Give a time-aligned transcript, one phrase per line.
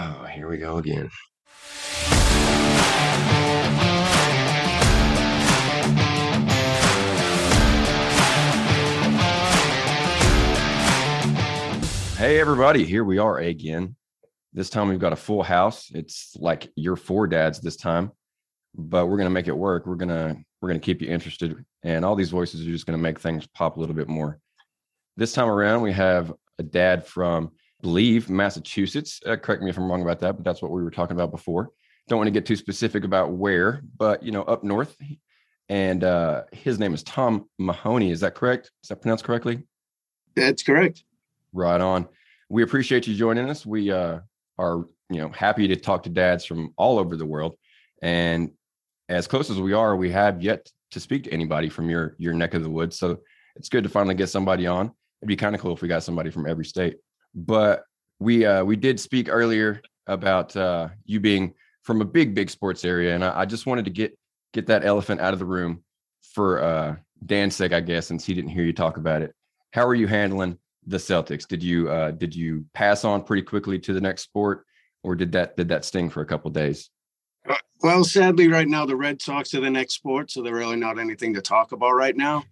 [0.00, 1.10] Oh, here we go again.
[12.16, 13.96] Hey, everybody, here we are again.
[14.52, 15.90] This time we've got a full house.
[15.92, 18.12] It's like your four dads this time,
[18.76, 19.84] but we're going to make it work.
[19.84, 22.86] We're going to we're going to keep you interested and all these voices are just
[22.86, 24.38] going to make things pop a little bit more.
[25.16, 27.50] This time around we have a dad from
[27.80, 29.20] believe Massachusetts.
[29.24, 31.30] Uh, correct me if I'm wrong about that, but that's what we were talking about
[31.30, 31.70] before.
[32.08, 34.96] Don't want to get too specific about where, but you know, up north.
[35.68, 38.10] And uh, his name is Tom Mahoney.
[38.10, 38.70] Is that correct?
[38.82, 39.62] Is that pronounced correctly?
[40.34, 41.04] That's correct.
[41.52, 42.08] Right on.
[42.48, 43.66] We appreciate you joining us.
[43.66, 44.20] We uh,
[44.58, 47.56] are, you know, happy to talk to dads from all over the world.
[48.00, 48.52] And
[49.10, 52.32] as close as we are, we have yet to speak to anybody from your your
[52.32, 52.98] neck of the woods.
[52.98, 53.18] So
[53.56, 54.86] it's good to finally get somebody on.
[55.20, 56.96] It'd be kind of cool if we got somebody from every state.
[57.34, 57.84] But
[58.18, 62.84] we uh, we did speak earlier about uh, you being from a big big sports
[62.84, 64.18] area, and I, I, just wanted to get
[64.52, 65.82] get that elephant out of the room
[66.34, 69.34] for uh, Dan's sake, I guess, since he didn't hear you talk about it.
[69.72, 71.46] How are you handling the Celtics?
[71.46, 74.64] Did you uh, did you pass on pretty quickly to the next sport,
[75.02, 76.90] or did that did that sting for a couple days?
[77.48, 80.76] Uh, well, sadly, right now the Red Sox are the next sport, so they're really
[80.76, 82.44] not anything to talk about right now.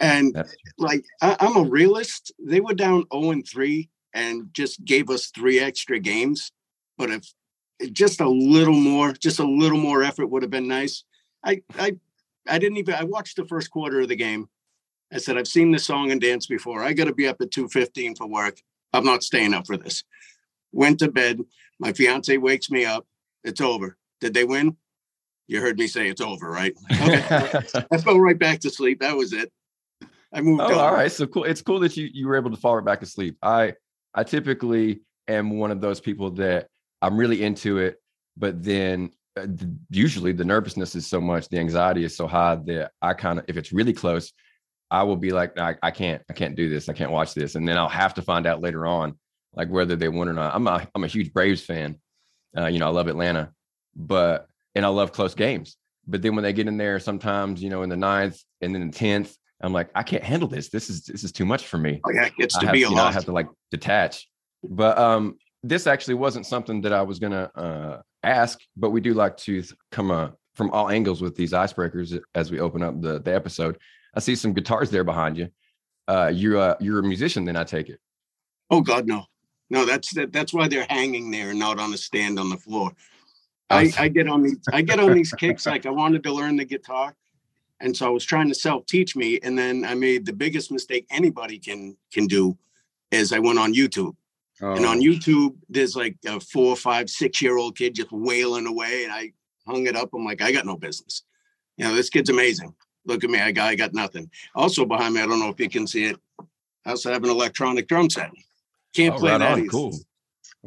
[0.00, 0.36] And
[0.78, 5.26] like I, am a realist, they were down 0 and 3 and just gave us
[5.26, 6.52] three extra games.
[6.98, 7.32] But if
[7.92, 11.04] just a little more, just a little more effort would have been nice.
[11.44, 11.96] I I
[12.48, 14.48] I didn't even I watched the first quarter of the game.
[15.12, 16.82] I said, I've seen this song and dance before.
[16.82, 18.58] I gotta be up at 2:15 for work.
[18.92, 20.04] I'm not staying up for this.
[20.72, 21.40] Went to bed.
[21.78, 23.06] My fiance wakes me up.
[23.44, 23.96] It's over.
[24.20, 24.76] Did they win?
[25.48, 26.74] You heard me say it's over, right?
[26.90, 27.60] Okay.
[27.92, 29.00] I fell right back to sleep.
[29.00, 29.52] That was it.
[30.32, 30.62] I moved.
[30.62, 30.78] Oh, on.
[30.78, 31.12] all right.
[31.12, 31.44] So cool.
[31.44, 33.36] It's cool that you you were able to fall right back to sleep.
[33.42, 33.74] I
[34.14, 36.68] I typically am one of those people that
[37.00, 38.00] I'm really into it,
[38.36, 39.46] but then uh,
[39.90, 43.44] usually the nervousness is so much, the anxiety is so high that I kind of,
[43.48, 44.32] if it's really close,
[44.90, 46.88] I will be like, I, I can't, I can't do this.
[46.88, 47.54] I can't watch this.
[47.54, 49.18] And then I'll have to find out later on,
[49.54, 50.54] like whether they won or not.
[50.54, 51.98] I'm a, I'm a huge Braves fan.
[52.56, 53.52] Uh, you know, I love Atlanta,
[53.96, 55.76] but, and I love close games.
[56.06, 58.90] But then when they get in there, sometimes, you know, in the ninth and then
[58.90, 60.68] the 10th, I'm like, I can't handle this.
[60.68, 62.00] This is this is too much for me.
[62.04, 62.96] Oh yeah, it gets to have, be a lot.
[62.96, 64.28] Know, I have to like detach.
[64.64, 69.14] But um, this actually wasn't something that I was gonna uh, ask, but we do
[69.14, 73.20] like to come uh, from all angles with these icebreakers as we open up the
[73.20, 73.78] the episode.
[74.14, 75.48] I see some guitars there behind you.
[76.08, 78.00] Uh, you're uh, you're a musician, then I take it.
[78.70, 79.24] Oh God, no,
[79.70, 79.86] no.
[79.86, 82.92] That's that, that's why they're hanging there and not on a stand on the floor.
[83.70, 86.56] I, I get on these I get on these kicks like I wanted to learn
[86.56, 87.14] the guitar
[87.82, 90.70] and so I was trying to self teach me, and then I made the biggest
[90.70, 92.56] mistake anybody can can do,
[93.10, 94.14] is I went on YouTube,
[94.62, 94.72] oh.
[94.72, 95.00] and on oh.
[95.00, 99.32] YouTube there's like a four, five, six year old kid just wailing away, and I
[99.66, 100.10] hung it up.
[100.14, 101.24] I'm like, I got no business.
[101.76, 102.74] You know, this kid's amazing.
[103.04, 104.30] Look at me, I got I got nothing.
[104.54, 106.16] Also behind me, I don't know if you can see it.
[106.86, 108.30] I also have an electronic drum set.
[108.94, 109.70] Can't oh, play right that.
[109.70, 109.96] Cool.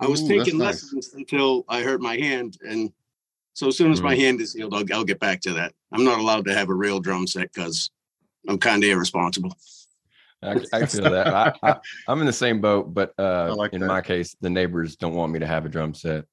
[0.02, 1.14] I was taking lessons nice.
[1.14, 2.92] until I hurt my hand, and
[3.56, 4.04] so as soon as mm.
[4.04, 5.74] my hand is healed, I'll, I'll get back to that.
[5.92, 7.90] I'm not allowed to have a real drum set because
[8.48, 9.58] I'm kind of irresponsible.
[10.44, 11.56] I, I, feel that.
[11.64, 11.80] I,
[12.10, 13.88] am in the same boat, but uh, like in that.
[13.88, 16.26] my case, the neighbors don't want me to have a drum set.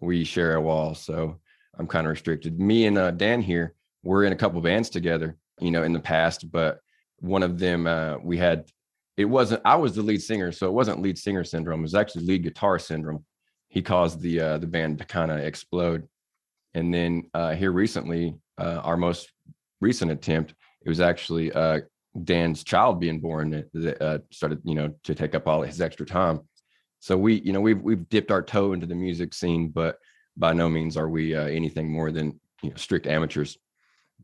[0.00, 1.40] We share a wall, so
[1.76, 2.60] I'm kind of restricted.
[2.60, 3.74] Me and uh, Dan here,
[4.04, 6.80] we're in a couple bands together, you know, in the past, but
[7.18, 8.70] one of them uh, we had.
[9.16, 9.62] It wasn't.
[9.64, 11.80] I was the lead singer, so it wasn't lead singer syndrome.
[11.80, 13.24] It was actually lead guitar syndrome.
[13.68, 16.06] He caused the uh, the band to kind of explode
[16.78, 19.32] and then uh, here recently, uh, our most
[19.80, 21.80] recent attempt, it was actually uh,
[22.22, 26.06] Dan's child being born that uh, started, you know, to take up all his extra
[26.06, 26.40] time.
[27.00, 29.98] So we, you know, we've we've dipped our toe into the music scene, but
[30.36, 33.58] by no means are we uh, anything more than you know, strict amateurs.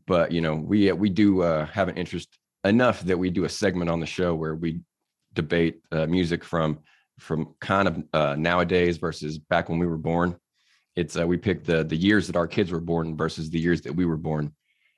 [0.07, 3.49] But you know, we we do uh, have an interest enough that we do a
[3.49, 4.79] segment on the show where we
[5.33, 6.79] debate music from
[7.19, 10.37] from kind of nowadays versus back when we were born
[10.95, 13.81] it's uh, we pick the the years that our kids were born versus the years
[13.81, 14.53] that we were born,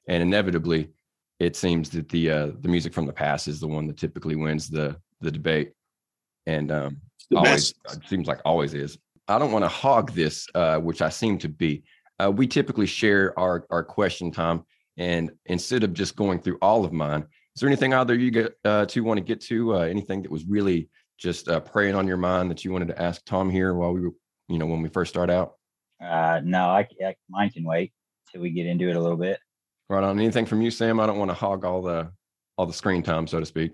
[0.07, 0.89] and inevitably,
[1.39, 4.35] it seems that the uh, the music from the past is the one that typically
[4.35, 5.73] wins the the debate,
[6.45, 7.01] and um,
[7.35, 7.73] always
[8.07, 8.97] seems like always is.
[9.27, 11.83] I don't want to hog this, uh, which I seem to be.
[12.19, 14.63] Uh, we typically share our our question time,
[14.97, 18.31] and instead of just going through all of mine, is there anything out there you
[18.31, 19.75] get uh, to want to get to?
[19.75, 23.01] Uh, anything that was really just uh, preying on your mind that you wanted to
[23.01, 24.13] ask Tom here while we were,
[24.47, 25.56] you know, when we first start out?
[26.03, 27.93] Uh, no, I, I mine can wait
[28.31, 29.39] till we get into it a little bit.
[29.89, 30.19] Right on.
[30.19, 30.99] Anything from you, Sam?
[30.99, 32.11] I don't want to hog all the
[32.57, 33.73] all the screen time, so to speak.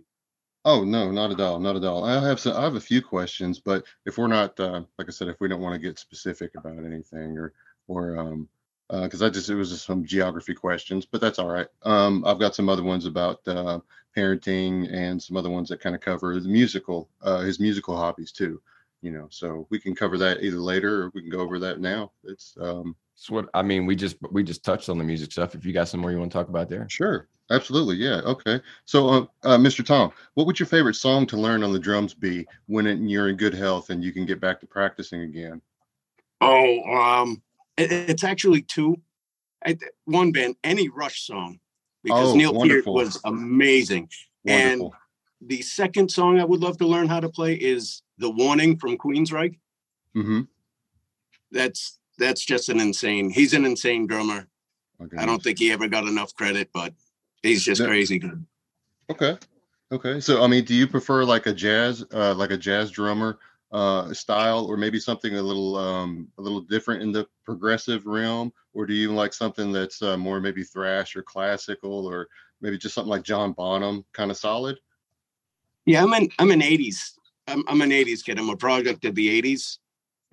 [0.65, 2.05] Oh no, not at all, not at all.
[2.05, 5.11] I have some, I have a few questions, but if we're not, uh, like I
[5.11, 7.53] said, if we don't want to get specific about anything or
[7.87, 8.47] or um,
[8.89, 11.67] because uh, I just it was just some geography questions, but that's all right.
[11.83, 13.79] Um, I've got some other ones about uh,
[14.15, 18.31] parenting and some other ones that kind of cover the musical, uh, his musical hobbies
[18.31, 18.61] too.
[19.03, 21.81] You know, so we can cover that either later or we can go over that
[21.81, 22.13] now.
[22.23, 23.85] It's um, it's what I mean.
[23.85, 25.55] We just we just touched on the music stuff.
[25.55, 28.61] If you got some more you want to talk about there, sure, absolutely, yeah, okay.
[28.85, 29.85] So, uh, uh, Mr.
[29.85, 33.27] Tom, what would your favorite song to learn on the drums be when it, you're
[33.27, 35.61] in good health and you can get back to practicing again?
[36.39, 37.41] Oh, um,
[37.77, 38.95] it, it's actually two.
[39.65, 41.59] I, one band, any Rush song,
[42.03, 44.09] because oh, Neil Peart was amazing.
[44.45, 44.93] Wonderful.
[44.93, 48.77] And the second song I would love to learn how to play is "The Warning"
[48.77, 49.59] from Queensryche.
[50.15, 50.41] Mm-hmm.
[51.51, 53.29] That's that's just an insane.
[53.29, 54.47] He's an insane drummer.
[55.01, 55.17] Okay.
[55.17, 56.93] I don't think he ever got enough credit, but
[57.41, 58.45] he's just crazy good.
[59.11, 59.37] Okay.
[59.91, 60.19] Okay.
[60.19, 63.39] So I mean, do you prefer like a jazz, uh, like a jazz drummer
[63.71, 68.53] uh, style, or maybe something a little um, a little different in the progressive realm,
[68.73, 72.29] or do you like something that's uh, more maybe thrash or classical, or
[72.61, 74.79] maybe just something like John Bonham, kind of solid?
[75.85, 77.17] Yeah, I'm an I'm an '80s.
[77.47, 78.39] I'm, I'm an '80s kid.
[78.39, 79.77] I'm a product of the '80s.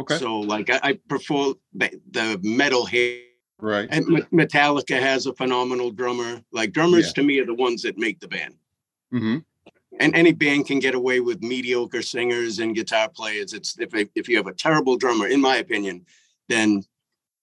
[0.00, 0.18] Okay.
[0.18, 3.20] So like I, I prefer the, the metal hair.
[3.58, 3.88] Right.
[3.90, 6.40] And Metallica has a phenomenal drummer.
[6.50, 7.12] Like drummers yeah.
[7.12, 8.54] to me are the ones that make the band.
[9.12, 9.38] Mm-hmm.
[9.98, 13.52] And any band can get away with mediocre singers and guitar players.
[13.52, 16.06] It's if if you have a terrible drummer, in my opinion,
[16.48, 16.82] then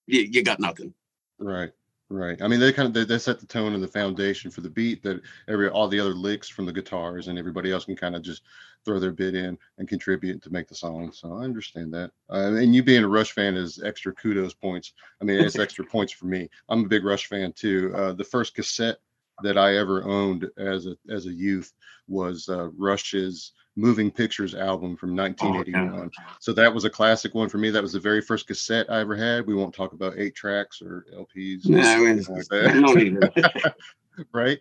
[0.07, 0.93] you, you got nothing.
[1.37, 1.69] Right.
[2.09, 2.41] Right.
[2.41, 4.69] I mean, they kind of they, they, set the tone and the foundation for the
[4.69, 5.19] beat that
[5.49, 8.43] every all the other licks from the guitars and everybody else can kind of just
[8.85, 11.11] throw their bit in and contribute to make the song.
[11.11, 12.11] So I understand that.
[12.29, 14.93] Uh, and you being a Rush fan is extra kudos points.
[15.21, 16.49] I mean, it's extra points for me.
[16.69, 17.91] I'm a big Rush fan too.
[17.93, 18.99] Uh, the first cassette
[19.43, 21.73] that I ever owned as a as a youth
[22.07, 26.09] was uh, Rush's Moving Pictures album from 1981.
[26.19, 27.69] Oh, so that was a classic one for me.
[27.69, 29.45] That was the very first cassette I ever had.
[29.45, 31.67] We won't talk about eight tracks or LPs.
[31.67, 33.73] No, mean, like
[34.33, 34.59] right,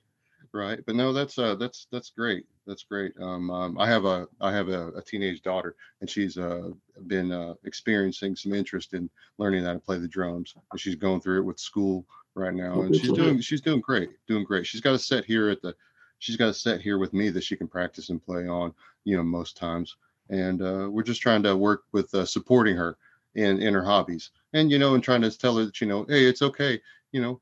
[0.53, 0.81] right.
[0.85, 2.45] But no, that's uh, that's that's great.
[2.67, 3.13] That's great.
[3.21, 6.71] Um, um, I have a I have a, a teenage daughter, and she's uh,
[7.07, 9.09] been uh, experiencing some interest in
[9.39, 10.55] learning how to play the drums.
[10.73, 12.05] And she's going through it with school
[12.35, 14.67] right now, and she's doing she's doing great, doing great.
[14.67, 15.77] She's got a set here at the
[16.19, 18.75] she's got a set here with me that she can practice and play on,
[19.05, 19.97] you know, most times.
[20.29, 22.97] And uh, we're just trying to work with uh, supporting her
[23.37, 26.05] in in her hobbies, and you know, and trying to tell her that you know,
[26.09, 26.81] hey, it's okay,
[27.13, 27.41] you know,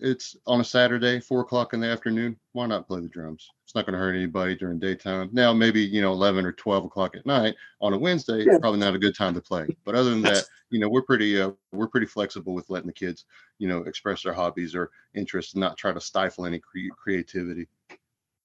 [0.00, 2.36] it's on a Saturday, four o'clock in the afternoon.
[2.52, 3.48] Why not play the drums?
[3.64, 5.30] It's not going to hurt anybody during daytime.
[5.32, 8.58] Now, maybe you know, eleven or twelve o'clock at night on a Wednesday, yeah.
[8.58, 9.66] probably not a good time to play.
[9.84, 12.92] But other than that, you know, we're pretty uh, we're pretty flexible with letting the
[12.92, 13.24] kids,
[13.58, 17.68] you know, express their hobbies or interests, and not try to stifle any cre- creativity.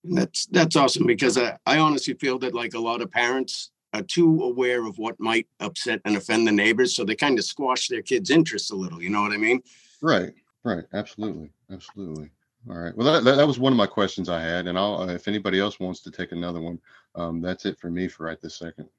[0.04, 4.04] That's that's awesome because I, I honestly feel that like a lot of parents are
[4.04, 7.88] too aware of what might upset and offend the neighbors, so they kind of squash
[7.88, 9.02] their kids' interests a little.
[9.02, 9.62] You know what I mean?
[10.02, 10.34] Right,
[10.66, 12.30] right, absolutely, absolutely.
[12.68, 12.96] All right.
[12.98, 15.28] Well, that, that, that was one of my questions I had, and I'll uh, if
[15.28, 16.80] anybody else wants to take another one,
[17.14, 18.90] um, that's it for me for right this second.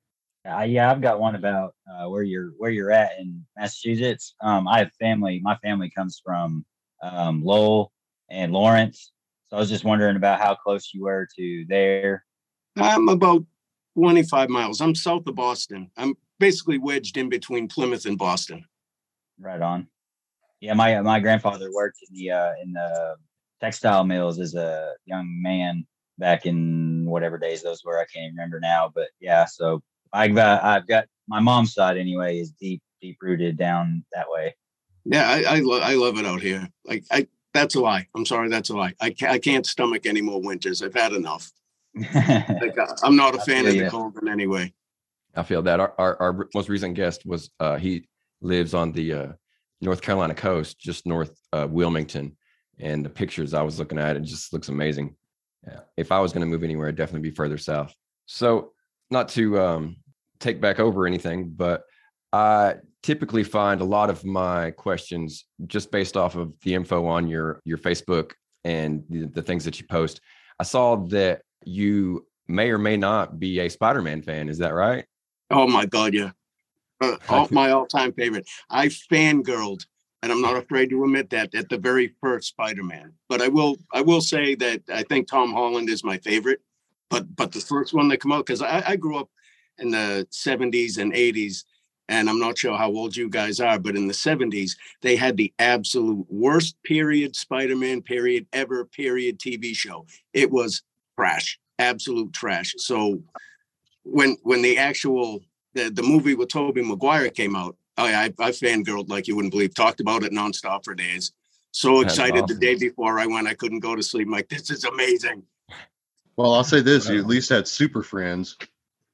[0.49, 4.37] Uh, yeah, I've got one about uh, where you're where you're at in Massachusetts.
[4.41, 5.41] Um, I have family.
[5.43, 6.65] My family comes from
[7.03, 7.93] um, Lowell
[8.31, 9.11] and Lawrence,
[9.49, 12.25] so I was just wondering about how close you were to there.
[12.77, 13.45] I'm about
[13.97, 14.81] 25 miles.
[14.81, 15.91] I'm south of Boston.
[15.97, 18.65] I'm basically wedged in between Plymouth and Boston.
[19.41, 19.89] Right on.
[20.61, 23.17] Yeah, my my grandfather worked in the uh, in the
[23.61, 25.87] textile mills as a young man
[26.19, 27.99] back in whatever days those were.
[27.99, 29.45] I can't remember now, but yeah.
[29.45, 29.83] So
[30.13, 34.57] I've got I've got my mom's side anyway is deep deep rooted down that way.
[35.05, 36.69] Yeah, I I, lo- I love it out here.
[36.85, 38.07] Like I that's a lie.
[38.15, 38.49] I'm sorry.
[38.49, 38.95] That's a lie.
[39.01, 40.83] I can't, I can't stomach any more winters.
[40.83, 41.51] I've had enough.
[41.95, 44.75] like, uh, I'm not a fan of the cold in any way.
[45.35, 48.09] I feel that our, our, our most recent guest was uh, he
[48.43, 49.29] lives on the uh,
[49.81, 52.37] North Carolina coast, just north of Wilmington,
[52.79, 55.15] and the pictures I was looking at it just looks amazing.
[55.67, 55.81] Yeah.
[55.97, 57.95] If I was going to move anywhere, it'd definitely be further south.
[58.27, 58.73] So,
[59.11, 59.97] not to um,
[60.41, 61.85] take back over anything, but
[62.33, 67.29] I typically find a lot of my questions just based off of the info on
[67.29, 68.33] your your Facebook
[68.65, 70.21] and the, the things that you post.
[70.59, 74.49] I saw that you may or may not be a Spider-Man fan.
[74.49, 75.05] Is that right?
[75.51, 76.31] Oh my God, yeah.
[77.01, 78.49] Uh, all, my all-time favorite.
[78.71, 79.85] I fangirled,
[80.23, 83.13] and I'm not afraid to admit that at the very first Spider-Man.
[83.29, 86.61] But I will, I will say that I think Tom Holland is my favorite.
[87.11, 89.31] But but the first one that come out because I, I grew up
[89.79, 91.65] in the 70s and 80s
[92.09, 95.37] and I'm not sure how old you guys are, but in the 70s, they had
[95.37, 100.07] the absolute worst period Spider Man period ever period TV show.
[100.33, 100.83] It was
[101.19, 101.59] trash.
[101.79, 102.75] absolute trash.
[102.79, 103.23] So
[104.05, 105.41] when when the actual
[105.77, 109.53] the, the movie with Tobey Maguire came out, I, I I fangirled like you wouldn't
[109.53, 109.75] believe.
[109.75, 111.33] Talked about it nonstop for days.
[111.73, 112.59] So excited awesome.
[112.59, 114.27] the day before I went, I couldn't go to sleep.
[114.27, 115.43] I'm like, this is amazing.
[116.37, 118.57] Well, I'll say this: you at least had Super Friends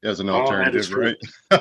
[0.04, 1.16] as an oh, alternative, right?
[1.50, 1.58] uh,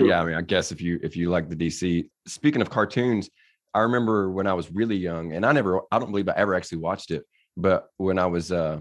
[0.00, 2.08] yeah, I mean, I guess if you if you like the DC.
[2.26, 3.30] Speaking of cartoons,
[3.74, 6.54] I remember when I was really young, and I never, I don't believe I ever
[6.54, 7.24] actually watched it,
[7.56, 8.80] but when I was, uh,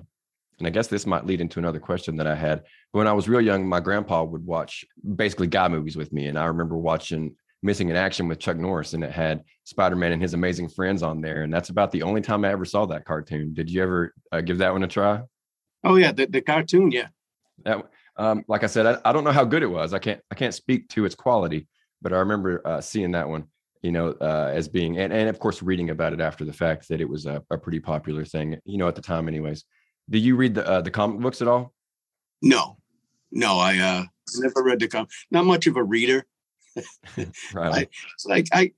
[0.59, 2.63] and I guess this might lead into another question that I had.
[2.95, 4.85] When I was real young, my grandpa would watch
[5.17, 8.93] basically guy movies with me, and I remember watching Missing in Action with Chuck Norris,
[8.93, 12.03] and it had Spider Man and his amazing friends on there, and that's about the
[12.03, 13.53] only time I ever saw that cartoon.
[13.53, 15.23] Did you ever uh, give that one a try?
[15.83, 17.07] Oh yeah, the, the cartoon, yeah.
[17.65, 17.83] That,
[18.15, 19.93] um, like I said, I, I, don't know how good it was.
[19.93, 21.67] I can't I can't speak to its quality,
[22.01, 23.47] but I remember uh, seeing that one,
[23.81, 26.87] you know, uh, as being and, and of course reading about it after the fact
[26.87, 29.65] that it was a, a pretty popular thing, you know, at the time, anyways.
[30.09, 31.73] Did you read the uh, the comic books at all?
[32.41, 32.77] No,
[33.35, 34.03] no, I uh,
[34.37, 35.09] never read the comic.
[35.29, 36.25] Not much of a reader.
[37.53, 37.87] right.
[38.25, 38.71] I, like I,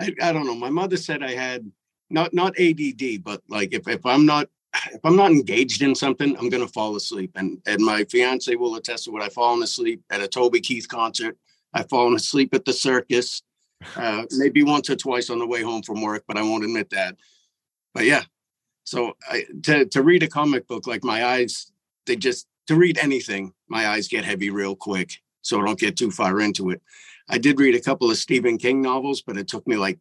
[0.00, 0.54] I, I don't know.
[0.54, 1.70] My mother said I had
[2.10, 4.48] not not ADD, but like if if I'm not
[4.92, 7.32] if I'm not engaged in something, I'm gonna fall asleep.
[7.34, 9.22] And and my fiance will attest to it.
[9.22, 11.36] I've fallen asleep at a Toby Keith concert.
[11.72, 13.42] I've fallen asleep at the circus,
[13.96, 16.90] uh, maybe once or twice on the way home from work, but I won't admit
[16.90, 17.16] that.
[17.94, 18.24] But yeah,
[18.84, 21.72] so I, to to read a comic book, like my eyes,
[22.06, 25.20] they just to read anything, my eyes get heavy real quick.
[25.42, 26.80] So I don't get too far into it.
[27.28, 29.98] I did read a couple of Stephen King novels, but it took me like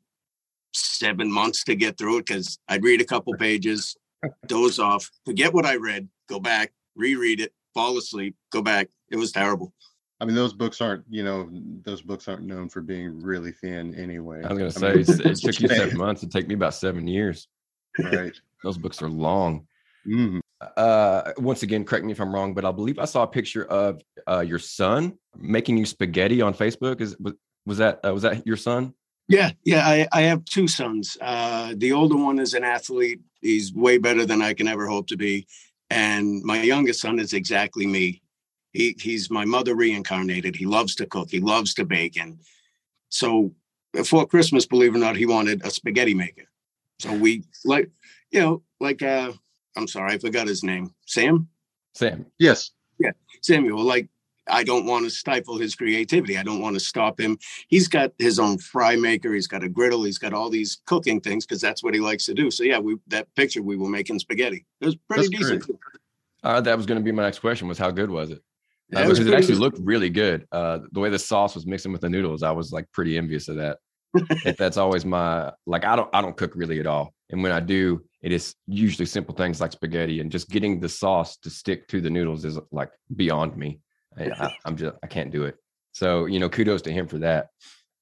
[0.74, 3.96] seven months to get through it because I'd read a couple pages,
[4.48, 8.90] doze off, forget what I read, go back, reread it, fall asleep, go back.
[9.10, 9.74] It was terrible.
[10.20, 11.50] I mean, those books aren't, you know,
[11.84, 14.42] those books aren't known for being really thin anyway.
[14.44, 16.24] I was going to say, mean, it took you seven months.
[16.24, 17.48] It take me about seven years.
[18.00, 18.34] Right.
[18.64, 19.68] those books are long.
[20.08, 20.40] Mm-hmm.
[20.78, 23.66] Uh, once again, correct me if I'm wrong, but I believe I saw a picture
[23.66, 27.02] of uh, your son making you spaghetti on Facebook.
[27.02, 27.16] Is
[27.66, 28.94] was, that uh, was that your son?
[29.28, 29.88] Yeah, yeah.
[29.88, 31.18] I, I have two sons.
[31.22, 33.22] Uh, the older one is an athlete.
[33.42, 35.48] He's way better than I can ever hope to be,
[35.90, 38.22] and my youngest son is exactly me.
[38.72, 40.56] He he's my mother reincarnated.
[40.56, 41.30] He loves to cook.
[41.30, 42.40] He loves to bake, and
[43.10, 43.54] so
[43.94, 46.46] before Christmas, believe it or not, he wanted a spaghetti maker.
[47.00, 47.90] So we like,
[48.32, 49.34] you know, like uh,
[49.76, 50.94] I'm sorry, I forgot his name.
[51.06, 51.48] Sam.
[51.96, 52.26] Sam.
[52.40, 52.72] Yes.
[53.00, 53.12] Yeah,
[53.42, 53.84] Samuel.
[53.84, 54.08] Like
[54.48, 56.38] I don't want to stifle his creativity.
[56.38, 57.38] I don't want to stop him.
[57.68, 59.34] He's got his own fry maker.
[59.34, 60.04] He's got a griddle.
[60.04, 62.52] He's got all these cooking things because that's what he likes to do.
[62.52, 64.66] So yeah, we that picture we were making spaghetti.
[64.82, 65.66] It was pretty that's decent.
[66.44, 67.68] Uh, that was going to be my next question.
[67.68, 68.42] Was how good was it?
[68.94, 69.62] Uh, yeah, because it, it actually good.
[69.62, 70.46] looked really good.
[70.52, 73.48] Uh, the way the sauce was mixing with the noodles, I was like pretty envious
[73.48, 73.78] of that.
[74.46, 77.52] if that's always my like, I don't I don't cook really at all, and when
[77.52, 81.50] I do, it is usually simple things like spaghetti, and just getting the sauce to
[81.50, 83.82] stick to the noodles is like beyond me.
[84.18, 85.58] I, am just I can't do it.
[85.92, 87.50] So you know, kudos to him for that.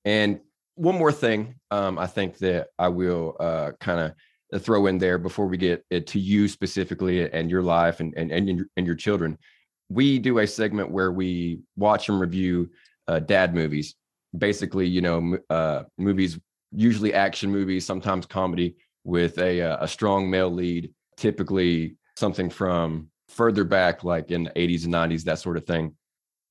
[0.05, 0.39] And
[0.75, 4.13] one more thing, um, I think that I will uh, kind of
[4.53, 8.31] uh, throw in there before we get to you specifically and your life and and
[8.31, 9.39] and your, and your children.
[9.89, 12.69] We do a segment where we watch and review
[13.07, 13.95] uh, dad movies.
[14.37, 16.39] Basically, you know, uh, movies
[16.73, 20.93] usually action movies, sometimes comedy with a uh, a strong male lead.
[21.17, 25.95] Typically, something from further back, like in the 80s and 90s, that sort of thing.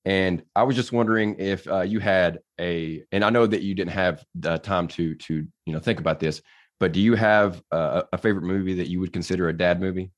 [0.04, 3.75] And I was just wondering if uh, you had a, and I know that you
[3.75, 6.40] didn't have the time to to you know think about this,
[6.78, 10.11] but do you have a, a favorite movie that you would consider a dad movie?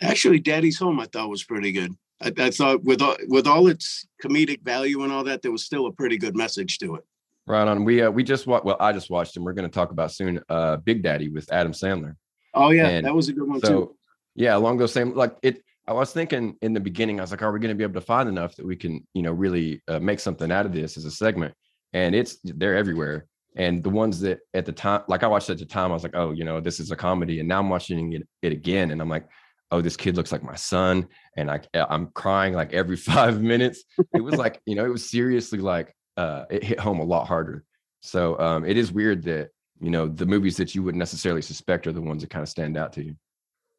[0.00, 1.92] Actually, Daddy's Home I thought was pretty good.
[2.20, 5.64] I, I thought with all, with all its comedic value and all that, there was
[5.64, 7.04] still a pretty good message to it.
[7.46, 7.84] Right on.
[7.84, 8.64] We uh, we just watched.
[8.64, 10.40] Well, I just watched, and we're going to talk about soon.
[10.48, 12.14] Uh, Big Daddy with Adam Sandler.
[12.54, 13.96] Oh yeah, and that was a good one so, too.
[14.34, 15.62] Yeah, along those same like it.
[15.88, 18.00] I was thinking in the beginning, I was like, are we going to be able
[18.00, 20.96] to find enough that we can, you know, really uh, make something out of this
[20.96, 21.54] as a segment?
[21.92, 23.26] And it's they're everywhere.
[23.56, 26.04] And the ones that at the time, like I watched at the time, I was
[26.04, 27.40] like, oh, you know, this is a comedy.
[27.40, 29.26] And now I'm watching it, it again, and I'm like,
[29.72, 33.82] oh, this kid looks like my son, and I I'm crying like every five minutes.
[34.14, 37.26] It was like, you know, it was seriously like uh, it hit home a lot
[37.26, 37.64] harder.
[38.00, 39.50] So um, it is weird that
[39.80, 42.48] you know the movies that you wouldn't necessarily suspect are the ones that kind of
[42.48, 43.16] stand out to you.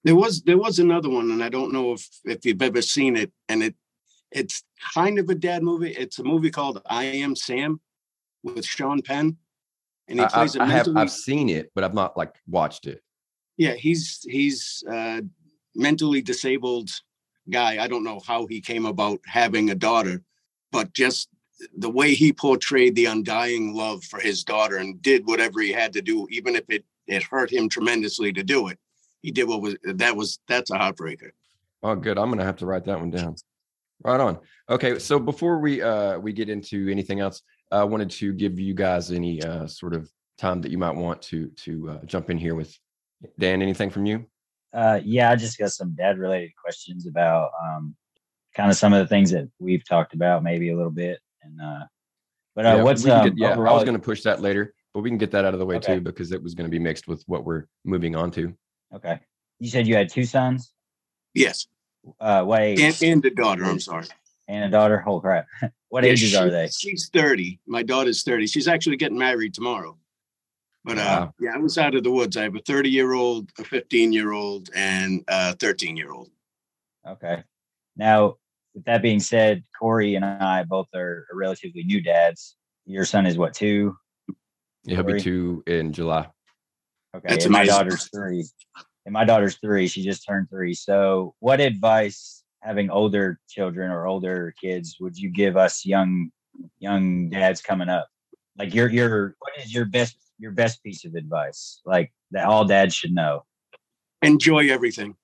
[0.03, 3.15] There was there was another one, and I don't know if if you've ever seen
[3.15, 3.75] it, and it
[4.31, 4.63] it's
[4.93, 5.91] kind of a dad movie.
[5.91, 7.79] It's a movie called I Am Sam
[8.43, 9.37] with Sean Penn,
[10.07, 13.01] and he plays I, I have I've seen it, but I've not like watched it.
[13.57, 15.21] Yeah, he's he's uh,
[15.75, 16.89] mentally disabled
[17.49, 17.83] guy.
[17.83, 20.21] I don't know how he came about having a daughter,
[20.71, 21.29] but just
[21.77, 25.93] the way he portrayed the undying love for his daughter and did whatever he had
[25.93, 28.79] to do, even if it it hurt him tremendously to do it
[29.23, 31.31] he did what was that was that's a heartbreaker.
[31.81, 32.19] Oh, good.
[32.19, 33.35] I'm gonna have to write that one down.
[34.03, 34.37] Right on.
[34.69, 37.41] Okay, so before we uh we get into anything else,
[37.71, 41.21] I wanted to give you guys any uh sort of time that you might want
[41.23, 42.77] to to uh, jump in here with.
[43.39, 44.25] Dan, anything from you?
[44.73, 47.95] Uh, yeah, I just got some dad related questions about um,
[48.53, 51.19] kind of some of the things that we've talked about, maybe a little bit.
[51.43, 51.85] And uh,
[52.55, 55.01] but uh, yeah, what's um, get, yeah, I was going to push that later, but
[55.01, 55.95] we can get that out of the way okay.
[55.95, 58.53] too because it was going to be mixed with what we're moving on to.
[58.93, 59.19] Okay,
[59.59, 60.73] you said you had two sons.
[61.33, 61.67] Yes.
[62.19, 62.79] Uh, what age?
[62.79, 63.63] And, and a daughter.
[63.63, 64.05] I'm sorry.
[64.47, 64.99] And a daughter.
[64.99, 65.47] Holy crap!
[65.89, 66.67] what yeah, ages she, are they?
[66.67, 67.59] She's thirty.
[67.65, 68.47] My daughter's thirty.
[68.47, 69.97] She's actually getting married tomorrow.
[70.85, 71.33] But uh, wow.
[71.39, 72.35] yeah, I was out of the woods.
[72.35, 76.29] I have a 30 year old, a 15 year old, and a 13 year old.
[77.07, 77.43] Okay.
[77.95, 78.35] Now,
[78.73, 82.55] with that being said, Corey and I both are relatively new dads.
[82.85, 83.95] Your son is what, two?
[84.83, 86.27] Yeah, he'll be two in July.
[87.15, 87.27] Okay.
[87.29, 88.45] That's and my daughter's three.
[89.05, 89.87] And my daughter's three.
[89.87, 90.73] She just turned three.
[90.73, 96.31] So, what advice, having older children or older kids, would you give us young
[96.79, 98.07] young dads coming up?
[98.57, 102.65] Like your your what is your best your best piece of advice, like that all
[102.65, 103.45] dads should know?
[104.21, 105.15] Enjoy everything.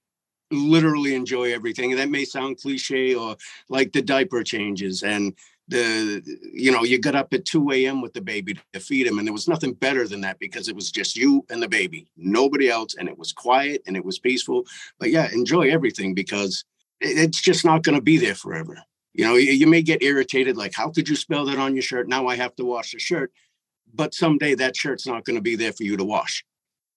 [0.52, 1.92] Literally enjoy everything.
[1.92, 3.38] And that may sound cliche or
[3.70, 5.36] like the diaper changes and
[5.70, 9.20] the you know you got up at 2 a.m with the baby to feed him
[9.20, 12.08] and there was nothing better than that because it was just you and the baby.
[12.18, 14.66] Nobody else and it was quiet and it was peaceful.
[15.00, 16.66] But yeah enjoy everything because
[17.00, 18.78] it's just not going to be there forever.
[19.14, 21.84] You know you, you may get irritated like how could you spell that on your
[21.84, 22.10] shirt?
[22.10, 23.32] Now i have to wash the shirt.
[23.94, 26.44] But someday that shirt's not going to be there for you to wash.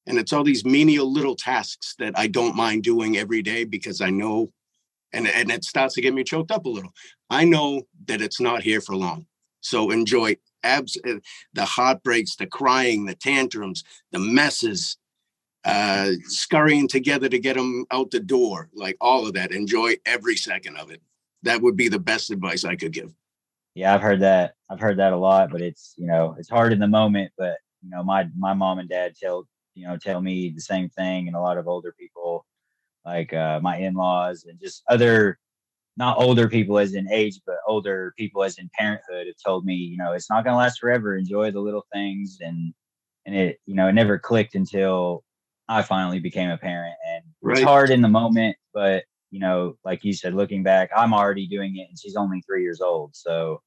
[0.07, 4.01] And it's all these menial little tasks that I don't mind doing every day because
[4.01, 4.53] I know,
[5.13, 6.93] and, and it starts to get me choked up a little.
[7.31, 9.27] I know that it's not here for long.
[9.61, 11.15] So enjoy abs uh,
[11.53, 14.97] the heartbreaks, the crying, the tantrums, the messes,
[15.65, 19.53] uh, scurrying together to get them out the door, like all of that.
[19.53, 21.01] Enjoy every second of it.
[21.45, 23.15] That would be the best advice I could give
[23.75, 24.55] yeah, I've heard that.
[24.69, 27.33] I've heard that a lot, but it's you know it's hard in the moment.
[27.39, 30.89] But you know, my my mom and dad tell you know tell me the same
[30.91, 32.47] thing, and a lot of older people,
[33.05, 35.39] like uh, my in laws and just other,
[35.97, 39.75] not older people as in age, but older people as in parenthood have told me,
[39.75, 41.17] you know, it's not going to last forever.
[41.17, 42.73] Enjoy the little things, and
[43.27, 45.25] and it you know it never clicked until
[45.69, 47.59] I finally became a parent, and right.
[47.59, 51.49] it's hard in the moment, but you know, like you said, looking back, I'm already
[51.49, 53.17] doing it and she's only three years old.
[53.17, 53.63] So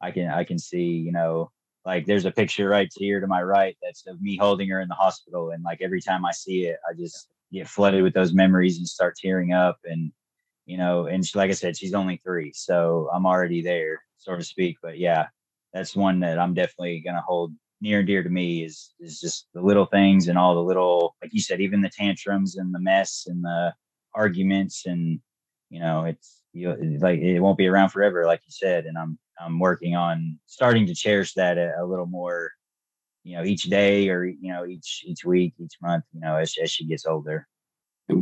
[0.00, 1.52] I can, I can see, you know,
[1.90, 4.88] like there's a picture right here to my right that's of me holding her in
[4.88, 5.50] the hospital.
[5.50, 8.86] And like every time I see it, I just get flooded with those memories and
[8.86, 9.78] start tearing up.
[9.84, 10.12] And,
[10.66, 12.52] you know, and she, like I said, she's only three.
[12.54, 14.76] So I'm already there, so to speak.
[14.80, 15.26] But yeah,
[15.72, 19.18] that's one that I'm definitely going to hold near and dear to me is, is
[19.18, 22.72] just the little things and all the little, like you said, even the tantrums and
[22.72, 23.74] the mess and the,
[24.14, 25.20] arguments and
[25.68, 29.18] you know it's you like it won't be around forever like you said and i'm
[29.44, 32.50] i'm working on starting to cherish that a, a little more
[33.24, 36.54] you know each day or you know each each week each month you know as,
[36.62, 37.46] as she gets older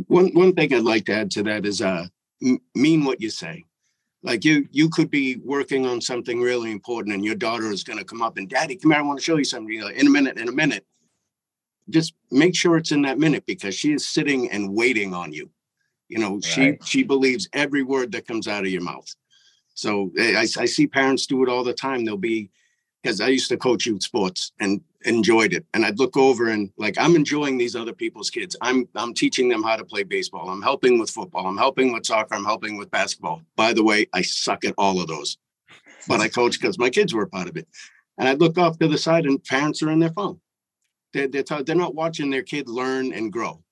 [0.07, 2.05] one one thing i'd like to add to that is uh
[2.43, 3.63] m- mean what you say
[4.23, 7.99] like you you could be working on something really important and your daughter is going
[7.99, 10.09] to come up and daddy come here i want to show you something in a
[10.09, 10.85] minute in a minute
[11.89, 15.49] just make sure it's in that minute because she is sitting and waiting on you
[16.09, 16.43] you know, right.
[16.43, 19.07] she she believes every word that comes out of your mouth.
[19.79, 22.03] So eh, I, I see parents do it all the time.
[22.03, 22.49] They'll be
[23.01, 25.65] because I used to coach youth sports and enjoyed it.
[25.73, 28.57] And I'd look over and like I'm enjoying these other people's kids.
[28.61, 30.49] I'm I'm teaching them how to play baseball.
[30.49, 31.47] I'm helping with football.
[31.47, 32.35] I'm helping with soccer.
[32.35, 33.41] I'm helping with basketball.
[33.55, 35.37] By the way, I suck at all of those,
[36.09, 37.67] but I coach because my kids were part of it.
[38.17, 40.41] And I'd look off to the side and parents are in their phone.
[41.13, 43.63] They're they're, t- they're not watching their kid learn and grow.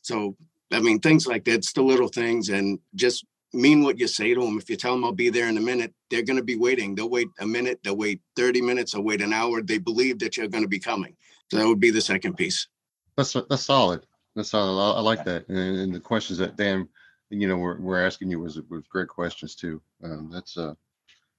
[0.00, 0.36] So
[0.72, 1.56] I mean, things like that.
[1.56, 4.58] It's the little things, and just mean what you say to them.
[4.58, 6.94] If you tell them I'll be there in a minute, they're going to be waiting.
[6.94, 7.80] They'll wait a minute.
[7.82, 8.92] They'll wait thirty minutes.
[8.92, 9.62] They'll wait an hour.
[9.62, 11.16] They believe that you're going to be coming.
[11.50, 12.68] So that would be the second piece.
[13.16, 14.06] That's that's solid.
[14.36, 14.80] That's solid.
[14.80, 15.48] I, I like that.
[15.48, 16.88] And, and, the questions that Dan,
[17.30, 19.82] you know, we're, we're asking you was was great questions too.
[20.04, 20.74] Um, that's uh,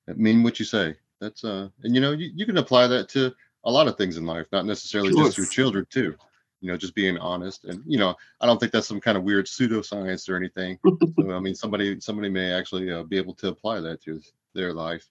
[0.08, 0.95] mean what you say.
[1.19, 4.17] That's uh, and you know, you, you can apply that to a lot of things
[4.17, 5.26] in life, not necessarily sure.
[5.26, 6.15] just your children too
[6.62, 7.65] you know, just being honest.
[7.65, 10.78] And you know, I don't think that's some kind of weird pseudoscience or anything.
[10.86, 14.21] so, I mean, somebody somebody may actually uh, be able to apply that to
[14.54, 15.08] their life.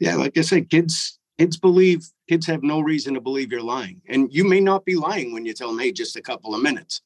[0.00, 4.00] Yeah, like I said, kids kids believe kids have no reason to believe you're lying,
[4.08, 6.62] and you may not be lying when you tell them, "Hey, just a couple of
[6.62, 7.02] minutes,"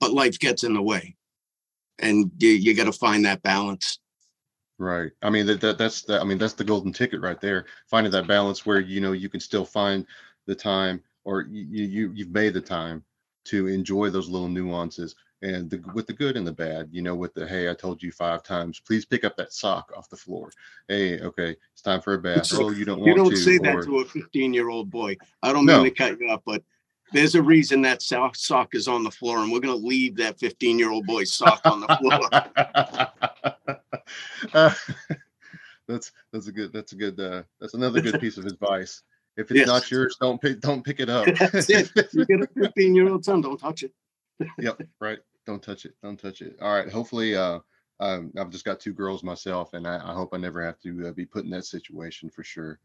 [0.00, 1.16] but life gets in the way,
[1.98, 3.98] and you, you got to find that balance.
[4.78, 5.12] Right.
[5.22, 7.66] I mean that, that that's the I mean that's the golden ticket right there.
[7.88, 10.06] Finding that balance where you know you can still find
[10.46, 13.04] the time or you you you've made the time
[13.44, 17.16] to enjoy those little nuances and the, with the good and the bad, you know,
[17.16, 20.16] with the hey, I told you five times, please pick up that sock off the
[20.16, 20.50] floor.
[20.88, 22.48] Hey, okay, it's time for a bath.
[22.54, 25.16] oh, you don't you don't to, say or, that to a 15 year old boy.
[25.42, 25.82] I don't no.
[25.82, 26.62] mean to cut you off, but
[27.12, 30.16] there's a reason that sock, sock is on the floor, and we're going to leave
[30.16, 32.20] that 15 year old boy's sock on the floor.
[34.54, 34.74] uh,
[35.88, 39.02] that's that's a good that's a good uh, that's another good piece of advice.
[39.36, 39.66] If it's yes.
[39.66, 41.26] not yours, don't pick don't pick it up.
[41.38, 41.90] That's it.
[42.12, 43.92] You get a 15 year old son, don't touch it.
[44.58, 45.18] yep, right.
[45.46, 45.94] Don't touch it.
[46.02, 46.56] Don't touch it.
[46.60, 46.90] All right.
[46.90, 47.60] Hopefully, uh,
[48.00, 51.08] um, I've just got two girls myself, and I, I hope I never have to
[51.08, 52.78] uh, be put in that situation for sure.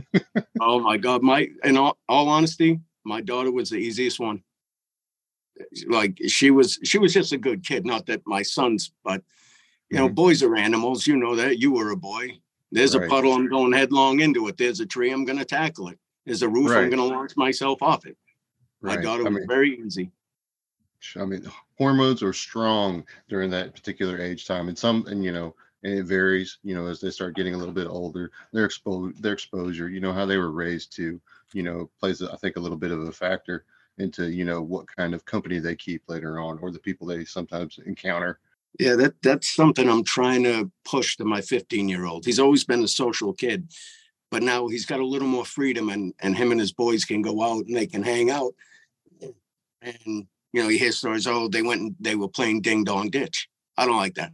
[0.60, 4.42] oh my God, my in all, all honesty, my daughter was the easiest one.
[5.86, 7.84] Like she was, she was just a good kid.
[7.84, 9.22] Not that my sons, but
[9.90, 10.14] you know, mm-hmm.
[10.14, 11.06] boys are animals.
[11.06, 11.58] You know that.
[11.58, 12.38] You were a boy.
[12.72, 13.06] There's right.
[13.06, 13.34] a puddle.
[13.34, 14.56] I'm going headlong into it.
[14.56, 15.12] There's a tree.
[15.12, 15.98] I'm going to tackle it.
[16.24, 16.70] There's a roof.
[16.70, 16.84] Right.
[16.84, 18.16] I'm going to launch myself off it.
[18.80, 19.04] Right.
[19.04, 20.10] I was mean, very easy.
[21.16, 21.46] I mean,
[21.78, 26.04] hormones are strong during that particular age time, and some, and you know, and it
[26.04, 26.58] varies.
[26.62, 30.00] You know, as they start getting a little bit older, their exposure, their exposure, you
[30.00, 31.20] know, how they were raised to,
[31.52, 33.64] you know, plays I think a little bit of a factor
[33.98, 37.24] into you know what kind of company they keep later on, or the people they
[37.24, 38.38] sometimes encounter.
[38.78, 42.24] Yeah, that that's something I'm trying to push to my 15 year old.
[42.24, 43.70] He's always been a social kid,
[44.30, 47.22] but now he's got a little more freedom, and and him and his boys can
[47.22, 48.54] go out and they can hang out,
[49.82, 53.10] and you know, you hear stories, oh, they went and they were playing ding dong
[53.10, 53.48] ditch.
[53.76, 54.32] I don't like that.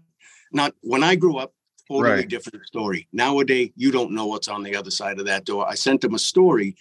[0.52, 1.52] Not when I grew up,
[1.88, 2.28] totally right.
[2.28, 3.08] different story.
[3.12, 5.68] Nowadays, you don't know what's on the other side of that door.
[5.68, 6.76] I sent him a story,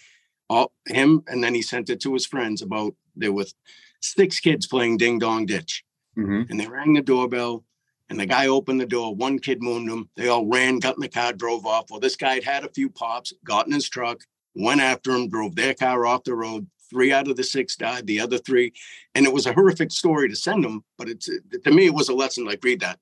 [0.49, 3.53] all, him, and then he sent it to his friends about there was
[4.01, 5.83] six kids playing ding dong ditch.
[6.17, 6.43] Mm-hmm.
[6.49, 7.63] And they rang the doorbell,
[8.09, 9.13] and the guy opened the door.
[9.13, 10.09] One kid mooned them.
[10.15, 11.91] They all ran, got in the car, drove off.
[11.91, 14.21] Well, this guy had had a few pops, got in his truck,
[14.55, 18.05] went after him, drove their car off the road, three out of the six died
[18.07, 18.73] the other three
[19.15, 21.29] and it was a horrific story to send them but it's
[21.63, 22.99] to me it was a lesson like read that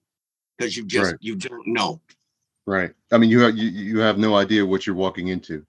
[0.58, 1.22] because you just right.
[1.22, 2.00] you don't know
[2.66, 5.66] right i mean you have you, you have no idea what you're walking into